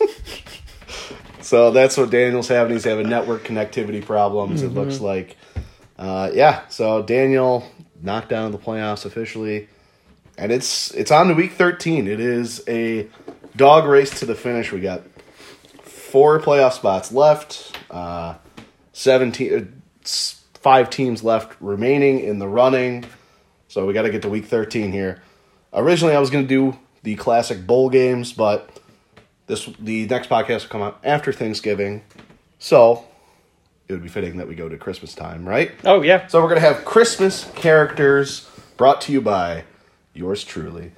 So 1.40 1.72
that's 1.72 1.96
what 1.96 2.10
Daniel's 2.10 2.46
having. 2.46 2.72
He's 2.72 2.84
having 2.84 3.08
network 3.08 3.42
connectivity 3.42 4.04
problems. 4.04 4.62
It 4.62 4.68
looks 4.68 5.00
like, 5.00 5.36
uh, 5.98 6.30
yeah. 6.32 6.62
So 6.68 7.02
Daniel 7.02 7.66
knocked 8.00 8.28
down 8.28 8.52
the 8.52 8.58
playoffs 8.58 9.04
officially, 9.04 9.68
and 10.38 10.52
it's 10.52 10.92
it's 10.92 11.10
on 11.10 11.26
to 11.28 11.34
week 11.34 11.52
thirteen. 11.52 12.06
It 12.06 12.20
is 12.20 12.62
a 12.68 13.08
dog 13.56 13.86
race 13.86 14.20
to 14.20 14.26
the 14.26 14.36
finish. 14.36 14.70
We 14.70 14.80
got 14.80 15.02
four 15.82 16.38
playoff 16.40 16.74
spots 16.74 17.10
left. 17.10 17.76
Uh, 17.90 18.34
seventeen, 18.92 19.52
uh, 19.52 20.04
five 20.54 20.90
teams 20.90 21.24
left 21.24 21.56
remaining 21.60 22.20
in 22.20 22.38
the 22.38 22.48
running. 22.48 23.04
So 23.72 23.86
we 23.86 23.94
got 23.94 24.02
to 24.02 24.10
get 24.10 24.20
to 24.20 24.28
week 24.28 24.44
thirteen 24.44 24.92
here. 24.92 25.22
Originally, 25.72 26.14
I 26.14 26.18
was 26.20 26.28
going 26.28 26.44
to 26.44 26.48
do 26.48 26.78
the 27.04 27.14
classic 27.14 27.66
bowl 27.66 27.88
games, 27.88 28.30
but 28.30 28.68
this 29.46 29.66
the 29.80 30.06
next 30.08 30.28
podcast 30.28 30.64
will 30.64 30.68
come 30.68 30.82
out 30.82 31.00
after 31.02 31.32
Thanksgiving, 31.32 32.02
so 32.58 33.06
it 33.88 33.94
would 33.94 34.02
be 34.02 34.10
fitting 34.10 34.36
that 34.36 34.46
we 34.46 34.54
go 34.54 34.68
to 34.68 34.76
Christmas 34.76 35.14
time, 35.14 35.48
right? 35.48 35.70
Oh 35.86 36.02
yeah. 36.02 36.26
So 36.26 36.42
we're 36.42 36.50
gonna 36.50 36.60
have 36.60 36.84
Christmas 36.84 37.50
characters 37.54 38.46
brought 38.76 39.00
to 39.02 39.12
you 39.12 39.22
by 39.22 39.64
yours 40.12 40.44
truly. 40.44 40.92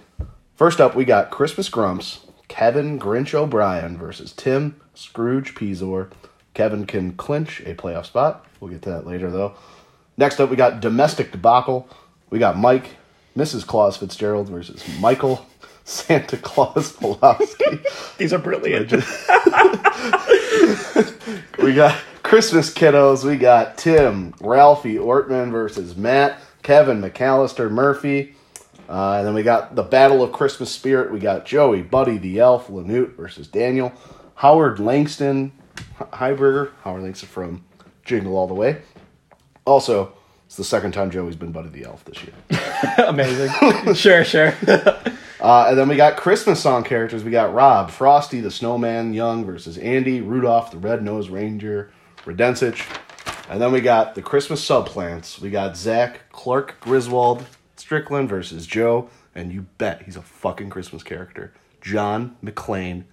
First 0.56 0.80
up, 0.80 0.96
we 0.96 1.04
got 1.04 1.30
Christmas 1.30 1.68
Grumps, 1.68 2.26
Kevin 2.48 2.98
Grinch 2.98 3.34
O'Brien 3.34 3.96
versus 3.96 4.32
Tim 4.32 4.80
Scrooge 4.94 5.54
Pizor. 5.54 6.10
Kevin 6.54 6.86
can 6.86 7.12
clinch 7.12 7.60
a 7.60 7.76
playoff 7.76 8.06
spot. 8.06 8.44
We'll 8.58 8.72
get 8.72 8.82
to 8.82 8.90
that 8.90 9.06
later, 9.06 9.30
though. 9.30 9.54
Next 10.16 10.40
up, 10.40 10.50
we 10.50 10.56
got 10.56 10.80
Domestic 10.80 11.30
Debacle. 11.30 11.88
We 12.30 12.38
got 12.38 12.56
Mike, 12.58 12.96
Mrs. 13.36 13.66
Claus 13.66 13.96
Fitzgerald 13.96 14.48
versus 14.48 14.84
Michael 15.00 15.46
Santa 15.84 16.36
Claus 16.36 16.92
Pulaski. 16.92 17.80
These 18.18 18.32
are 18.32 18.38
brilliant. 18.38 18.92
We 21.64 21.72
got 21.72 21.98
Christmas 22.22 22.70
kiddos. 22.70 23.24
We 23.24 23.38
got 23.38 23.78
Tim, 23.78 24.34
Ralphie 24.38 24.96
Ortman 24.96 25.50
versus 25.50 25.96
Matt, 25.96 26.38
Kevin 26.62 27.00
McCallister 27.00 27.70
Murphy. 27.70 28.34
Uh, 28.86 29.14
and 29.14 29.26
then 29.26 29.32
we 29.32 29.42
got 29.42 29.74
the 29.74 29.82
Battle 29.82 30.22
of 30.22 30.30
Christmas 30.32 30.70
Spirit. 30.70 31.10
We 31.10 31.20
got 31.20 31.46
Joey, 31.46 31.80
Buddy 31.80 32.18
the 32.18 32.38
Elf, 32.38 32.68
Lanute 32.68 33.16
versus 33.16 33.48
Daniel, 33.48 33.94
Howard 34.34 34.78
Langston, 34.78 35.52
Heiberger, 35.98 36.72
Howard 36.82 37.04
Langston 37.04 37.30
from 37.30 37.64
Jingle 38.04 38.36
All 38.36 38.46
the 38.46 38.52
Way. 38.52 38.82
Also, 39.64 40.12
it's 40.54 40.58
the 40.58 40.62
second 40.62 40.92
time 40.92 41.10
Joey's 41.10 41.34
been 41.34 41.50
Buddy 41.50 41.68
the 41.68 41.84
Elf 41.84 42.04
this 42.04 42.22
year. 42.22 42.32
Amazing. 43.08 43.94
sure, 43.94 44.24
sure. 44.24 44.54
Uh, 45.40 45.66
and 45.68 45.76
then 45.78 45.86
we 45.88 45.94
got 45.94 46.16
Christmas 46.16 46.58
song 46.58 46.82
characters. 46.82 47.22
We 47.22 47.30
got 47.30 47.52
Rob, 47.52 47.90
Frosty 47.90 48.40
the 48.40 48.50
Snowman 48.50 49.12
Young 49.12 49.44
versus 49.44 49.76
Andy, 49.76 50.22
Rudolph 50.22 50.70
the 50.70 50.78
Red-Nosed 50.78 51.28
Ranger, 51.28 51.92
Redensich. 52.24 52.80
And 53.50 53.60
then 53.60 53.70
we 53.70 53.82
got 53.82 54.14
the 54.14 54.22
Christmas 54.22 54.66
subplants. 54.66 55.38
We 55.40 55.50
got 55.50 55.76
Zach, 55.76 56.20
Clark 56.32 56.80
Griswold, 56.80 57.44
Strickland 57.76 58.30
versus 58.30 58.66
Joe. 58.66 59.10
And 59.34 59.52
you 59.52 59.66
bet 59.76 60.00
he's 60.04 60.16
a 60.16 60.22
fucking 60.22 60.70
Christmas 60.70 61.02
character. 61.02 61.52
John 61.82 62.36
McClane. 62.42 63.04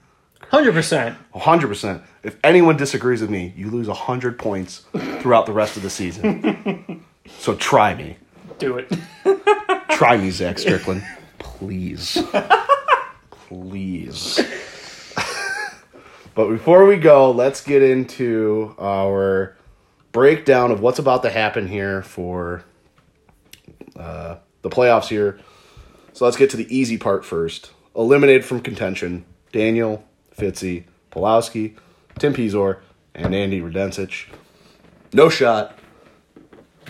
Hundred 0.50 0.74
percent. 0.74 1.18
100%. 1.36 2.02
If 2.24 2.38
anyone 2.44 2.78
disagrees 2.78 3.22
with 3.22 3.30
me, 3.30 3.54
you 3.56 3.70
lose 3.70 3.88
100 3.88 4.38
points 4.38 4.86
throughout 5.20 5.46
the 5.46 5.54
rest 5.54 5.78
of 5.78 5.84
the 5.84 5.90
season. 5.90 6.81
so 7.42 7.56
try 7.56 7.96
me. 7.96 8.18
Do 8.60 8.78
it. 8.78 8.92
Try 9.90 10.18
me, 10.18 10.30
Zach 10.30 10.60
Strickland. 10.60 11.04
Please. 11.40 12.22
Please. 13.32 14.40
but 16.36 16.48
before 16.48 16.86
we 16.86 16.98
go, 16.98 17.32
let's 17.32 17.64
get 17.64 17.82
into 17.82 18.76
our 18.80 19.58
breakdown 20.12 20.70
of 20.70 20.82
what's 20.82 21.00
about 21.00 21.24
to 21.24 21.32
happen 21.32 21.68
here 21.68 22.04
for 22.04 22.64
uh, 23.96 24.38
the 24.62 24.70
playoffs 24.70 25.08
here. 25.08 25.40
So 26.14 26.26
let's 26.26 26.38
get 26.38 26.52
to 26.52 26.58
the 26.58 26.76
easy 26.76 27.00
part 27.00 27.26
first. 27.26 27.72
Eliminated 27.96 28.46
from 28.46 28.62
contention 28.62 29.26
Daniel, 29.52 30.04
Fitzy, 30.38 30.84
Pulowski, 31.12 31.76
Tim 32.20 32.36
Pizor, 32.36 32.82
and 33.16 33.34
Andy 33.34 33.60
Redensich. 33.60 34.28
No 35.14 35.30
shot. 35.30 35.80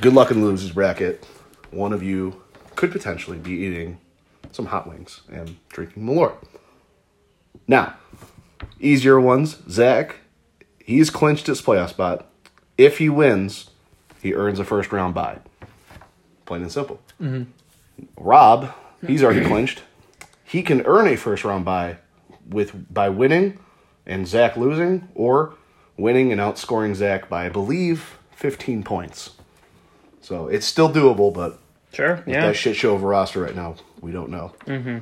Good 0.02 0.14
luck 0.14 0.32
in 0.32 0.42
the 0.42 0.48
losers 0.48 0.72
bracket. 0.72 1.28
One 1.70 1.94
of 1.94 2.02
you 2.02 2.42
could 2.76 2.92
potentially 2.92 3.38
be 3.38 3.52
eating 3.52 4.00
some 4.52 4.66
hot 4.66 4.88
wings 4.90 5.22
and 5.32 5.58
drinking 5.70 6.04
Malort. 6.04 6.38
Now, 7.68 7.98
easier 8.80 9.22
ones. 9.22 9.60
Zach, 9.70 10.16
he's 10.84 11.12
clinched 11.12 11.46
his 11.46 11.62
playoff 11.62 11.90
spot. 11.90 12.28
If 12.80 12.98
he 12.98 13.10
wins, 13.10 13.70
he 14.24 14.34
earns 14.34 14.58
a 14.58 14.64
first 14.64 14.92
round 14.92 15.14
bye. 15.14 15.38
Plain 16.46 16.64
and 16.64 16.72
simple. 16.72 17.00
Mm-hmm. 17.22 17.44
Rob, 18.18 18.74
he's 19.06 19.24
already 19.24 19.46
clinched. 19.46 19.84
He 20.44 20.64
can 20.64 20.82
earn 20.88 21.08
a 21.08 21.16
first 21.16 21.44
round 21.44 21.64
bye 21.64 21.98
with 22.50 22.92
by 22.92 23.10
winning 23.10 23.60
and 24.08 24.28
Zach 24.28 24.58
losing, 24.58 25.10
or 25.14 25.54
winning 25.96 26.32
and 26.32 26.42
outscoring 26.42 26.96
Zach 26.96 27.30
by 27.30 27.46
I 27.46 27.50
believe 27.50 28.18
15 28.32 28.82
points. 28.82 29.32
So 30.22 30.48
it's 30.48 30.66
still 30.66 30.92
doable, 30.92 31.34
but 31.34 31.60
Sure. 31.94 32.24
Yeah. 32.26 32.48
that 32.48 32.56
shit 32.56 32.76
show 32.78 32.96
of 32.96 33.04
a 33.04 33.08
roster 33.08 33.42
right 33.42 33.56
now, 33.56 33.76
we 34.00 34.12
don't 34.12 34.30
know. 34.30 34.54
Mm-hmm. 34.66 35.00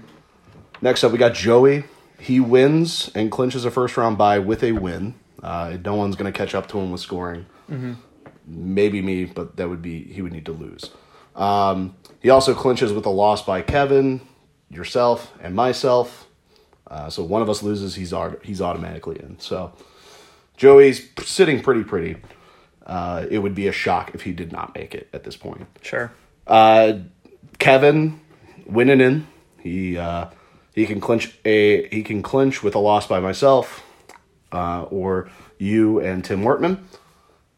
Next 0.81 1.03
up, 1.03 1.11
we 1.11 1.17
got 1.17 1.33
Joey. 1.35 1.83
He 2.19 2.39
wins 2.39 3.11
and 3.13 3.31
clinches 3.31 3.63
a 3.65 3.71
first 3.71 3.95
round 3.95 4.17
bye 4.17 4.39
with 4.39 4.63
a 4.63 4.71
win. 4.71 5.13
Uh, 5.43 5.77
no 5.85 5.95
one's 5.95 6.15
going 6.15 6.31
to 6.31 6.37
catch 6.37 6.55
up 6.55 6.67
to 6.69 6.79
him 6.79 6.91
with 6.91 7.01
scoring. 7.01 7.45
Maybe 8.47 9.01
me, 9.01 9.25
but 9.25 9.57
that 9.57 9.69
would 9.69 9.81
be 9.81 10.03
he 10.03 10.21
would 10.21 10.31
need 10.33 10.45
to 10.45 10.51
lose. 10.51 10.89
Um, 11.35 11.95
he 12.19 12.29
also 12.29 12.53
clinches 12.55 12.91
with 12.91 13.05
a 13.05 13.09
loss 13.11 13.43
by 13.43 13.61
Kevin, 13.61 14.21
yourself, 14.69 15.31
and 15.41 15.55
myself. 15.55 16.27
Uh, 16.87 17.09
so 17.09 17.23
one 17.23 17.41
of 17.43 17.49
us 17.49 17.61
loses, 17.61 17.93
he's 17.95 18.13
he's 18.43 18.61
automatically 18.61 19.19
in. 19.19 19.39
So 19.39 19.71
Joey's 20.57 21.07
sitting 21.23 21.61
pretty 21.61 21.83
pretty. 21.83 22.17
Uh, 22.89 23.23
it 23.29 23.37
would 23.37 23.53
be 23.53 23.67
a 23.67 23.71
shock 23.71 24.15
if 24.15 24.23
he 24.23 24.33
did 24.33 24.51
not 24.51 24.73
make 24.73 24.95
it 24.95 25.07
at 25.13 25.23
this 25.23 25.37
point. 25.37 25.67
Sure. 25.83 26.11
Uh, 26.47 26.93
Kevin 27.59 28.19
winning 28.65 28.99
in. 28.99 29.27
He 29.61 29.95
uh, 29.97 30.29
he 30.73 30.87
can 30.87 30.99
clinch 30.99 31.37
a 31.45 31.87
he 31.89 32.01
can 32.01 32.23
clinch 32.23 32.63
with 32.63 32.73
a 32.73 32.79
loss 32.79 33.05
by 33.05 33.19
myself, 33.19 33.85
uh, 34.51 34.83
or 34.83 35.29
you 35.59 35.99
and 35.99 36.25
Tim 36.25 36.41
Wortman, 36.41 36.79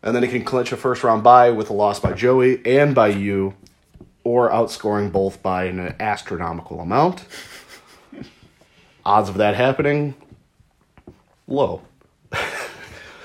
and 0.03 0.13
then 0.13 0.21
he 0.21 0.27
can 0.27 0.43
clinch 0.43 0.73
a 0.73 0.77
first 0.77 1.01
round 1.01 1.23
bye 1.23 1.49
with 1.51 1.69
a 1.69 1.73
loss 1.73 1.99
by 1.99 2.11
Joey 2.11 2.65
and 2.65 2.93
by 2.93 3.07
you, 3.07 3.53
or 4.25 4.49
outscoring 4.49 5.13
both 5.13 5.41
by 5.41 5.65
an 5.65 5.95
astronomical 6.01 6.81
amount. 6.81 7.25
Odds 9.05 9.29
of 9.29 9.37
that 9.37 9.55
happening 9.55 10.13
low. 11.47 11.83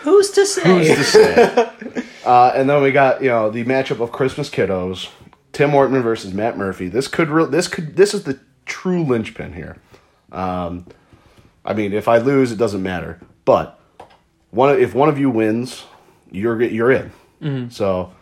Who's 0.07 0.31
to 0.31 0.47
say? 0.47 0.95
to 0.95 1.03
say. 1.03 2.05
uh, 2.25 2.53
and 2.55 2.71
then 2.71 2.81
we 2.81 2.93
got 2.93 3.21
you 3.21 3.29
know 3.29 3.51
the 3.51 3.65
matchup 3.65 4.01
of 4.01 4.13
Christmas 4.13 4.49
kiddos, 4.49 5.11
Tim 5.51 5.71
Ortman 5.71 6.05
versus 6.05 6.33
Matt 6.33 6.57
Murphy. 6.57 6.87
This 6.87 7.09
could 7.09 7.29
re- 7.29 7.47
this 7.47 7.67
could 7.67 7.97
this 7.97 8.15
is 8.15 8.23
the 8.23 8.39
true 8.67 9.03
linchpin 9.03 9.53
here. 9.53 9.79
Um, 10.31 10.87
I 11.65 11.75
mean, 11.75 11.93
if 11.93 12.07
I 12.07 12.19
lose, 12.19 12.53
it 12.53 12.57
doesn't 12.57 12.85
matter. 12.85 13.19
But 13.45 13.81
one 14.51 14.81
if 14.81 14.95
one 14.95 15.09
of 15.09 15.19
you 15.19 15.29
wins, 15.29 15.85
you're 16.31 16.63
you're 16.63 16.93
in. 16.93 17.11
So, 17.71 18.13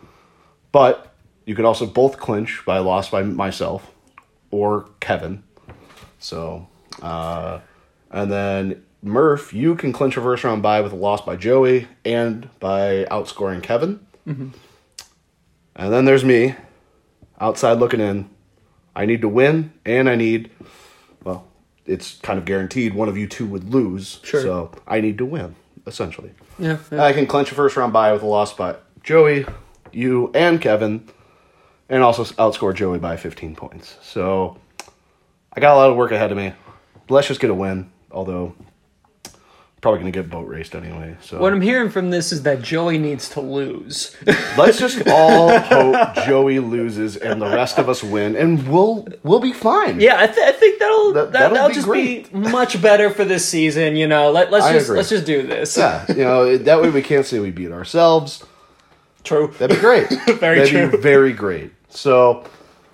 but 0.71 1.13
you 1.45 1.53
could 1.53 1.65
also 1.65 1.85
both 1.85 2.17
clinch 2.17 2.63
by 2.65 2.77
a 2.77 2.81
loss 2.81 3.11
by 3.11 3.21
myself 3.21 3.91
or 4.49 4.89
Kevin. 4.99 5.43
So, 6.17 6.67
uh, 7.03 7.59
and 8.09 8.31
then 8.31 8.84
Murph, 9.05 9.53
you 9.53 9.75
can 9.75 9.93
clinch 9.93 10.17
a 10.17 10.21
first 10.21 10.43
round 10.43 10.63
bye 10.63 10.81
with 10.81 10.91
a 10.91 10.95
loss 10.95 11.21
by 11.21 11.35
Joey 11.35 11.87
and 12.03 12.49
by 12.59 13.05
outscoring 13.11 13.61
Kevin. 13.61 14.05
Mm-hmm. 14.27 14.49
And 15.75 15.93
then 15.93 16.05
there's 16.05 16.25
me, 16.25 16.55
outside 17.39 17.73
looking 17.73 17.99
in. 17.99 18.29
I 18.95 19.05
need 19.05 19.21
to 19.21 19.29
win, 19.29 19.73
and 19.85 20.09
I 20.09 20.15
need, 20.15 20.49
well, 21.23 21.45
it's 21.85 22.17
kind 22.19 22.39
of 22.39 22.45
guaranteed 22.45 22.95
one 22.95 23.07
of 23.07 23.15
you 23.15 23.27
two 23.27 23.45
would 23.45 23.71
lose. 23.71 24.19
Sure. 24.23 24.41
So 24.41 24.71
I 24.87 25.01
need 25.01 25.19
to 25.19 25.25
win, 25.25 25.55
essentially. 25.85 26.31
yeah. 26.57 26.79
I 26.91 27.13
can 27.13 27.27
clinch 27.27 27.51
a 27.51 27.55
first 27.55 27.77
round 27.77 27.93
bye 27.93 28.11
with 28.11 28.23
a 28.23 28.27
loss 28.27 28.53
by 28.53 28.75
Joey, 29.03 29.45
you, 29.91 30.31
and 30.33 30.59
Kevin, 30.59 31.07
and 31.89 32.01
also 32.01 32.23
outscore 32.23 32.73
Joey 32.73 32.97
by 32.97 33.17
15 33.17 33.55
points. 33.55 33.97
So 34.01 34.57
I 35.53 35.59
got 35.59 35.75
a 35.75 35.77
lot 35.77 35.91
of 35.91 35.95
work 35.95 36.11
ahead 36.11 36.31
of 36.31 36.37
me. 36.37 36.53
Let's 37.07 37.27
just 37.27 37.39
get 37.39 37.51
a 37.51 37.53
win, 37.53 37.91
although 38.09 38.55
probably 39.85 39.99
going 39.99 40.11
to 40.11 40.19
get 40.19 40.31
boat 40.31 40.47
raced 40.47 40.73
anyway. 40.73 41.15
So 41.21 41.39
What 41.39 41.53
I'm 41.53 41.61
hearing 41.61 41.91
from 41.91 42.09
this 42.09 42.31
is 42.31 42.41
that 42.41 42.63
Joey 42.63 42.97
needs 42.97 43.29
to 43.29 43.39
lose. 43.39 44.15
let's 44.57 44.79
just 44.79 45.07
all 45.07 45.55
hope 45.59 46.15
Joey 46.25 46.57
loses 46.57 47.17
and 47.17 47.39
the 47.39 47.45
rest 47.45 47.77
of 47.77 47.87
us 47.87 48.03
win, 48.03 48.35
and 48.35 48.67
we'll 48.67 49.07
we'll 49.21 49.39
be 49.39 49.53
fine. 49.53 49.99
Yeah, 49.99 50.19
I, 50.19 50.25
th- 50.25 50.39
I 50.39 50.53
think 50.53 50.79
that'll 50.79 51.13
That- 51.13 51.25
that, 51.25 51.31
that'll 51.33 51.53
that'll, 51.53 51.69
be 51.69 51.75
just 51.75 51.85
great. 51.87 52.33
be 52.33 52.39
much 52.39 52.81
better 52.81 53.11
for 53.11 53.23
this 53.25 53.47
season. 53.47 53.95
You 53.95 54.07
know, 54.07 54.31
Let, 54.31 54.49
let's 54.49 54.65
I 54.65 54.73
just 54.73 54.87
agree. 54.87 54.97
let's 54.97 55.09
just 55.09 55.25
do 55.27 55.45
this. 55.45 55.77
Yeah, 55.77 56.03
you 56.09 56.23
know 56.23 56.57
that 56.57 56.81
way 56.81 56.89
we 56.89 57.03
can't 57.03 57.23
say 57.27 57.37
we 57.37 57.51
beat 57.51 57.71
ourselves. 57.71 58.43
True. 59.23 59.53
That'd 59.59 59.77
be 59.77 59.81
great. 59.81 60.07
Very 60.39 60.59
That'd 60.61 60.63
be 60.65 60.69
true. 60.89 61.01
very 61.01 61.33
great. 61.33 61.71
So, 61.89 62.43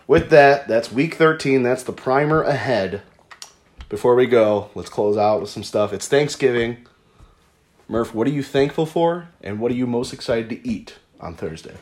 with 0.07 0.29
that, 0.31 0.67
that's 0.67 0.91
week 0.91 1.15
13. 1.15 1.63
That's 1.63 1.83
the 1.83 1.93
primer 1.93 2.41
ahead. 2.43 3.01
Before 3.91 4.15
we 4.15 4.25
go, 4.25 4.69
let's 4.73 4.87
close 4.87 5.17
out 5.17 5.41
with 5.41 5.49
some 5.49 5.63
stuff. 5.63 5.91
It's 5.91 6.07
Thanksgiving. 6.07 6.87
Murph, 7.89 8.15
what 8.15 8.25
are 8.25 8.31
you 8.31 8.41
thankful 8.41 8.85
for, 8.85 9.27
and 9.43 9.59
what 9.59 9.69
are 9.69 9.75
you 9.75 9.85
most 9.85 10.13
excited 10.13 10.49
to 10.49 10.65
eat 10.65 10.97
on 11.19 11.35
Thursday? 11.35 11.75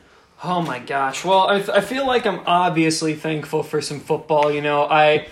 Oh 0.44 0.60
my 0.64 0.80
gosh. 0.80 1.24
Well, 1.24 1.42
I, 1.42 1.58
I 1.58 1.82
feel 1.82 2.08
like 2.08 2.26
I'm 2.26 2.42
obviously 2.48 3.14
thankful 3.14 3.62
for 3.62 3.80
some 3.80 4.00
football. 4.00 4.52
You 4.52 4.62
know, 4.62 4.88
I 4.90 5.28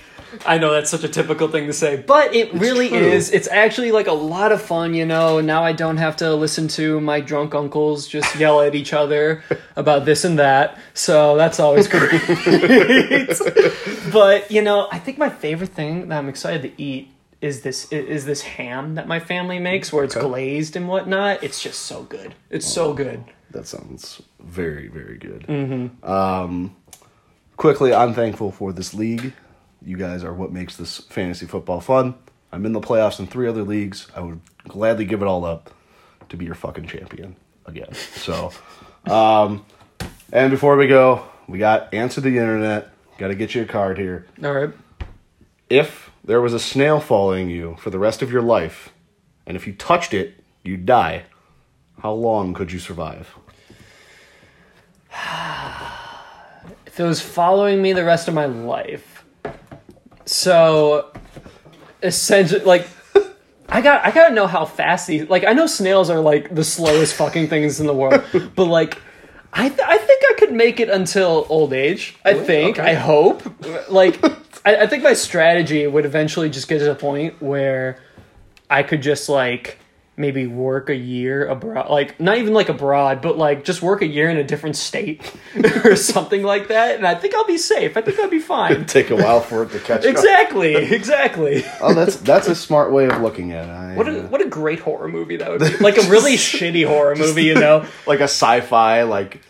I 0.45 0.57
know 0.57 0.71
that's 0.73 0.89
such 0.89 1.03
a 1.03 1.07
typical 1.07 1.47
thing 1.47 1.67
to 1.67 1.73
say, 1.73 1.95
but 2.05 2.35
it 2.35 2.53
really 2.53 2.89
true. 2.89 2.97
is. 2.97 3.31
It's 3.31 3.47
actually 3.47 3.91
like 3.91 4.07
a 4.07 4.11
lot 4.13 4.51
of 4.51 4.61
fun. 4.61 4.93
You 4.93 5.05
know, 5.05 5.39
now 5.41 5.63
I 5.63 5.71
don't 5.73 5.97
have 5.97 6.17
to 6.17 6.33
listen 6.35 6.67
to 6.69 6.99
my 6.99 7.21
drunk 7.21 7.55
uncles 7.55 8.07
just 8.07 8.35
yell 8.35 8.61
at 8.61 8.75
each 8.75 8.93
other 8.93 9.43
about 9.75 10.05
this 10.05 10.25
and 10.25 10.37
that. 10.39 10.77
So 10.93 11.37
that's 11.37 11.59
always 11.59 11.87
great. 11.87 12.21
but 14.11 14.49
you 14.51 14.61
know, 14.61 14.87
I 14.91 14.99
think 14.99 15.17
my 15.17 15.29
favorite 15.29 15.69
thing 15.73 16.09
that 16.09 16.17
I'm 16.17 16.29
excited 16.29 16.61
to 16.63 16.81
eat 16.81 17.09
is 17.41 17.61
this 17.61 17.91
is 17.91 18.25
this 18.25 18.41
ham 18.41 18.95
that 18.95 19.07
my 19.07 19.19
family 19.19 19.59
makes, 19.59 19.93
where 19.93 20.03
it's 20.03 20.17
Okay. 20.17 20.27
glazed 20.27 20.75
and 20.75 20.87
whatnot. 20.87 21.43
It's 21.43 21.61
just 21.61 21.81
so 21.81 22.03
good. 22.03 22.33
It's 22.49 22.65
so 22.67 22.93
good. 22.93 23.23
That 23.51 23.67
sounds 23.67 24.21
very, 24.39 24.87
very 24.87 25.17
good. 25.17 25.45
Um, 26.03 26.75
quickly, 27.55 27.93
I'm 27.93 28.13
thankful 28.13 28.51
for 28.51 28.73
this 28.73 28.93
league. 28.93 29.33
You 29.87 29.95
guys 29.95 30.21
are 30.25 30.33
what 30.33 30.51
makes 30.51 30.75
this 30.75 30.97
fantasy 30.97 31.45
football 31.45 31.79
fun. 31.79 32.15
I'm 32.51 32.65
in 32.65 32.73
the 32.73 32.81
playoffs 32.81 33.21
in 33.21 33.27
three 33.27 33.47
other 33.47 33.63
leagues. 33.63 34.05
I 34.13 34.19
would 34.19 34.41
gladly 34.67 35.05
give 35.05 35.21
it 35.21 35.25
all 35.29 35.45
up 35.45 35.73
to 36.27 36.35
be 36.35 36.43
your 36.43 36.55
fucking 36.55 36.87
champion 36.87 37.37
again. 37.65 37.93
So, 37.93 38.51
um, 39.05 39.65
and 40.33 40.51
before 40.51 40.75
we 40.75 40.87
go, 40.87 41.23
we 41.47 41.57
got 41.57 41.93
answer 41.93 42.19
the 42.19 42.37
internet. 42.37 42.89
Got 43.17 43.29
to 43.29 43.35
get 43.35 43.55
you 43.55 43.61
a 43.61 43.65
card 43.65 43.97
here. 43.97 44.27
All 44.43 44.51
right. 44.51 44.71
If 45.69 46.11
there 46.21 46.41
was 46.41 46.53
a 46.53 46.59
snail 46.59 46.99
following 46.99 47.49
you 47.49 47.77
for 47.79 47.89
the 47.89 47.97
rest 47.97 48.21
of 48.21 48.29
your 48.29 48.41
life, 48.41 48.91
and 49.45 49.55
if 49.55 49.65
you 49.65 49.71
touched 49.71 50.13
it, 50.13 50.43
you'd 50.63 50.85
die. 50.85 51.23
How 52.01 52.11
long 52.11 52.53
could 52.53 52.73
you 52.73 52.79
survive? 52.79 53.37
if 56.85 56.99
it 56.99 57.03
was 57.03 57.21
following 57.21 57.81
me 57.81 57.93
the 57.93 58.03
rest 58.03 58.27
of 58.27 58.33
my 58.33 58.47
life. 58.47 59.06
So 60.27 61.11
essentially 62.03 62.63
like 62.63 62.87
I 63.69 63.81
got 63.81 64.05
I 64.05 64.11
gotta 64.11 64.33
know 64.33 64.47
how 64.47 64.65
fast 64.65 65.07
these 65.07 65.29
like 65.29 65.43
I 65.45 65.53
know 65.53 65.65
snails 65.65 66.09
are 66.09 66.19
like 66.19 66.53
the 66.53 66.63
slowest 66.63 67.15
fucking 67.15 67.47
things 67.47 67.79
in 67.79 67.87
the 67.87 67.93
world, 67.93 68.23
but 68.55 68.65
like 68.65 69.01
I 69.53 69.69
th- 69.69 69.81
I 69.81 69.97
think 69.97 70.23
I 70.29 70.33
could 70.37 70.51
make 70.51 70.79
it 70.79 70.89
until 70.89 71.45
old 71.49 71.73
age. 71.73 72.15
I 72.23 72.33
think. 72.33 72.77
Okay. 72.77 72.91
I 72.91 72.93
hope. 72.93 73.43
Like 73.89 74.21
I, 74.65 74.83
I 74.83 74.87
think 74.87 75.03
my 75.03 75.13
strategy 75.13 75.87
would 75.87 76.05
eventually 76.05 76.49
just 76.49 76.67
get 76.67 76.79
to 76.79 76.85
the 76.85 76.95
point 76.95 77.41
where 77.41 78.01
I 78.69 78.83
could 78.83 79.01
just 79.01 79.29
like 79.29 79.79
maybe 80.19 80.47
work 80.47 80.89
a 80.89 80.95
year 80.95 81.45
abroad 81.47 81.89
like 81.91 82.19
not 82.19 82.39
even 82.39 82.51
like 82.51 82.69
abroad 82.69 83.21
but 83.21 83.37
like 83.37 83.63
just 83.63 83.83
work 83.83 84.01
a 84.01 84.07
year 84.07 84.29
in 84.29 84.37
a 84.37 84.43
different 84.43 84.75
state 84.75 85.31
or 85.85 85.95
something 85.95 86.41
like 86.41 86.69
that 86.69 86.95
and 86.95 87.05
i 87.05 87.13
think 87.13 87.35
i'll 87.35 87.45
be 87.45 87.57
safe 87.57 87.95
i 87.95 88.01
think 88.01 88.19
i'll 88.19 88.27
be 88.29 88.39
fine 88.39 88.83
Take 88.87 89.11
a 89.11 89.15
while 89.15 89.41
for 89.41 89.63
it 89.63 89.71
to 89.71 89.79
catch 89.79 89.99
up. 89.99 90.05
exactly 90.05 90.73
exactly 90.75 91.63
Oh, 91.81 91.93
that's 91.93 92.15
that's 92.17 92.47
a 92.47 92.55
smart 92.55 92.91
way 92.91 93.07
of 93.07 93.21
looking 93.21 93.51
at 93.51 93.65
it. 93.65 93.71
I, 93.71 93.95
what 93.95 94.07
a 94.07 94.23
uh, 94.23 94.27
what 94.27 94.41
a 94.41 94.47
great 94.49 94.79
horror 94.79 95.07
movie 95.07 95.37
that 95.37 95.51
would 95.51 95.59
be 95.59 95.77
like 95.77 95.97
a 95.97 96.09
really 96.09 96.33
shitty 96.35 96.87
horror 96.87 97.15
movie 97.15 97.43
you 97.43 97.53
know 97.53 97.85
like 98.07 98.19
a 98.19 98.23
sci-fi 98.23 99.03
like 99.03 99.41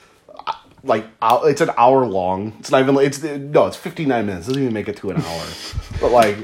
uh, 0.45 0.53
like 0.83 1.05
it's 1.21 1.61
an 1.61 1.71
hour 1.77 2.05
long. 2.05 2.53
It's 2.59 2.71
not 2.71 2.81
even 2.81 2.95
it's 2.97 3.21
no, 3.21 3.65
it's 3.65 3.75
59 3.75 4.25
minutes. 4.25 4.47
It 4.47 4.51
doesn't 4.51 4.61
even 4.63 4.73
make 4.73 4.87
it 4.87 4.97
to 4.97 5.09
an 5.09 5.17
hour. 5.21 5.45
but 5.99 6.11
like 6.11 6.37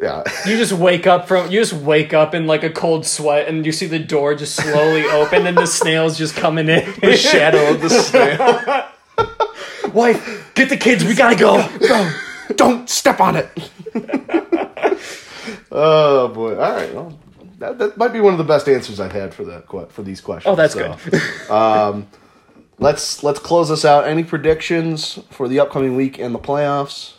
yeah. 0.00 0.22
you 0.46 0.56
just 0.56 0.72
wake 0.72 1.06
up 1.06 1.28
from 1.28 1.50
you 1.50 1.60
just 1.60 1.72
wake 1.72 2.12
up 2.12 2.34
in 2.34 2.46
like 2.46 2.62
a 2.62 2.70
cold 2.70 3.06
sweat 3.06 3.48
and 3.48 3.64
you 3.64 3.72
see 3.72 3.86
the 3.86 3.98
door 3.98 4.34
just 4.34 4.56
slowly 4.56 5.04
open 5.10 5.46
and 5.46 5.56
the 5.56 5.66
snails 5.66 6.18
just 6.18 6.34
coming 6.36 6.68
in 6.68 6.92
the 7.00 7.16
shadow 7.16 7.70
of 7.70 7.80
the 7.80 7.88
snail. 7.90 8.88
wife 9.94 10.52
get 10.54 10.68
the 10.68 10.76
kids 10.76 11.04
we 11.04 11.14
gotta 11.14 11.36
go 11.36 11.66
Go. 11.78 12.12
Don't 12.56 12.90
step 12.90 13.20
on 13.20 13.36
it. 13.36 13.48
oh 15.72 16.28
boy. 16.28 16.56
All 16.56 16.72
right. 16.72 16.94
Well, 16.94 17.18
that, 17.58 17.78
that 17.78 17.96
might 17.96 18.12
be 18.12 18.20
one 18.20 18.34
of 18.34 18.38
the 18.38 18.44
best 18.44 18.68
answers 18.68 19.00
I've 19.00 19.12
had 19.12 19.32
for 19.34 19.44
that 19.44 19.66
for 19.90 20.02
these 20.02 20.20
questions. 20.20 20.52
oh 20.52 20.56
that's 20.56 20.74
So, 20.74 20.96
good 21.10 21.50
um, 21.50 22.06
Let's 22.78 23.22
let's 23.22 23.38
close 23.38 23.68
this 23.68 23.84
out. 23.84 24.06
Any 24.06 24.24
predictions 24.24 25.20
for 25.30 25.48
the 25.48 25.60
upcoming 25.60 25.96
week 25.96 26.18
and 26.18 26.34
the 26.34 26.40
playoffs? 26.40 27.13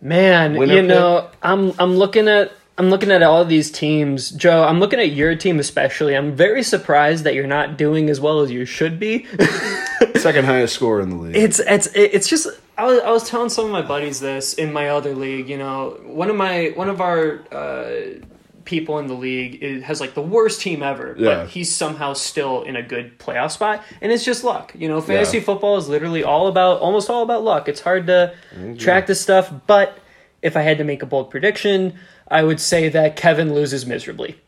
Man, 0.00 0.56
Winner 0.56 0.74
you 0.74 0.82
know, 0.82 1.30
I'm 1.42 1.72
I'm 1.78 1.96
looking 1.96 2.28
at 2.28 2.52
I'm 2.78 2.88
looking 2.88 3.10
at 3.10 3.22
all 3.22 3.44
these 3.44 3.70
teams, 3.70 4.30
Joe. 4.30 4.64
I'm 4.64 4.80
looking 4.80 4.98
at 4.98 5.12
your 5.12 5.36
team 5.36 5.58
especially. 5.58 6.16
I'm 6.16 6.34
very 6.34 6.62
surprised 6.62 7.24
that 7.24 7.34
you're 7.34 7.46
not 7.46 7.76
doing 7.76 8.08
as 8.08 8.20
well 8.20 8.40
as 8.40 8.50
you 8.50 8.64
should 8.64 8.98
be. 8.98 9.26
Second 10.16 10.46
highest 10.46 10.76
score 10.76 11.00
in 11.00 11.10
the 11.10 11.16
league. 11.16 11.36
it's 11.36 11.58
it's 11.60 11.88
it's 11.94 12.26
just 12.26 12.48
I 12.78 12.86
was, 12.86 13.00
I 13.00 13.10
was 13.10 13.28
telling 13.28 13.50
some 13.50 13.66
of 13.66 13.70
my 13.70 13.82
buddies 13.82 14.20
this 14.20 14.54
in 14.54 14.72
my 14.72 14.88
other 14.88 15.14
league. 15.14 15.50
You 15.50 15.58
know, 15.58 16.00
one 16.04 16.30
of 16.30 16.36
my 16.36 16.72
one 16.74 16.88
of 16.88 17.02
our 17.02 17.40
uh, 17.52 18.24
people 18.64 18.98
in 18.98 19.06
the 19.06 19.14
league 19.14 19.62
is, 19.62 19.82
has 19.84 20.00
like 20.00 20.14
the 20.14 20.22
worst 20.22 20.60
team 20.60 20.82
ever, 20.82 21.14
Yeah. 21.18 21.28
but 21.34 21.48
he's 21.48 21.74
somehow 21.74 22.12
still 22.12 22.62
in 22.62 22.76
a 22.76 22.82
good 22.82 23.18
playoff 23.18 23.52
spot, 23.52 23.82
and 24.00 24.12
it's 24.12 24.24
just 24.24 24.44
luck. 24.44 24.72
You 24.76 24.88
know, 24.88 25.00
fantasy 25.00 25.38
Yeah. 25.38 25.44
football 25.44 25.76
is 25.76 25.88
literally 25.88 26.22
all 26.24 26.46
about 26.46 26.80
almost 26.80 27.10
all 27.10 27.22
about 27.22 27.42
luck. 27.42 27.68
It's 27.68 27.80
hard 27.80 28.06
to 28.08 28.34
mm-hmm. 28.54 28.76
track 28.76 29.06
this 29.06 29.20
stuff, 29.20 29.52
but 29.66 29.98
if 30.42 30.56
I 30.56 30.62
had 30.62 30.78
to 30.78 30.84
make 30.84 31.02
a 31.02 31.06
bold 31.06 31.30
prediction, 31.30 31.94
I 32.30 32.42
would 32.42 32.60
say 32.60 32.88
that 32.90 33.16
Kevin 33.16 33.54
loses 33.54 33.86
miserably. 33.86 34.38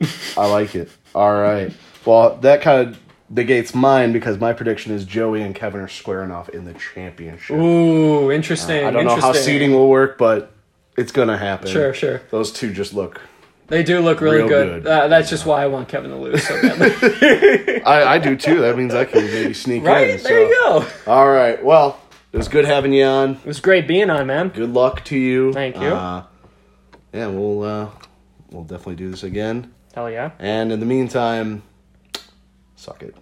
I 0.36 0.46
like 0.46 0.74
it. 0.74 0.90
All 1.14 1.34
right. 1.34 1.72
Well, 2.04 2.36
that 2.36 2.62
kind 2.62 2.88
of 2.88 3.00
negates 3.28 3.74
mine 3.74 4.12
because 4.12 4.38
my 4.38 4.52
prediction 4.52 4.92
is 4.92 5.04
Joey 5.04 5.42
and 5.42 5.54
Kevin 5.54 5.80
are 5.80 5.88
squaring 5.88 6.30
off 6.30 6.48
in 6.50 6.64
the 6.64 6.74
championship. 6.74 7.56
Ooh, 7.56 8.30
interesting. 8.30 8.84
I 8.84 8.90
don't 8.90 9.04
know 9.04 9.16
how 9.16 9.32
seeding 9.32 9.72
will 9.72 9.88
work, 9.88 10.18
but 10.18 10.52
it's 10.96 11.12
gonna 11.12 11.36
happen. 11.36 11.68
Sure, 11.68 11.92
sure. 11.92 12.22
Those 12.30 12.52
two 12.52 12.72
just 12.72 12.94
look. 12.94 13.20
They 13.68 13.82
do 13.82 14.00
look 14.00 14.20
really 14.20 14.38
Real 14.38 14.48
good. 14.48 14.82
good. 14.84 14.86
Uh, 14.86 15.08
that's 15.08 15.28
just 15.28 15.44
why 15.44 15.62
I 15.62 15.66
want 15.66 15.88
Kevin 15.88 16.10
to 16.10 16.16
lose 16.16 16.46
so 16.46 16.60
badly. 16.62 17.82
I, 17.84 18.14
I 18.14 18.18
do 18.18 18.36
too. 18.36 18.60
That 18.60 18.76
means 18.76 18.94
I 18.94 19.04
can 19.04 19.24
maybe 19.24 19.54
sneak 19.54 19.82
right? 19.84 20.10
in. 20.10 20.22
There 20.22 20.42
you 20.46 20.54
go. 20.64 20.86
All 21.06 21.28
right. 21.28 21.62
Well, 21.64 22.00
it 22.32 22.36
was 22.36 22.48
good 22.48 22.64
having 22.64 22.92
you 22.92 23.04
on. 23.04 23.30
It 23.32 23.44
was 23.46 23.60
great 23.60 23.88
being 23.88 24.08
on, 24.10 24.26
man. 24.26 24.48
Good 24.50 24.72
luck 24.72 25.04
to 25.06 25.16
you. 25.18 25.52
Thank 25.52 25.76
you. 25.76 25.88
Uh, 25.88 26.24
yeah, 27.12 27.26
we'll 27.26 27.62
uh, 27.62 27.90
we'll 28.50 28.64
definitely 28.64 28.96
do 28.96 29.10
this 29.10 29.22
again. 29.24 29.72
Hell 29.94 30.10
yeah. 30.10 30.30
And 30.38 30.70
in 30.70 30.78
the 30.78 30.86
meantime, 30.86 31.62
suck 32.76 33.02
it. 33.02 33.16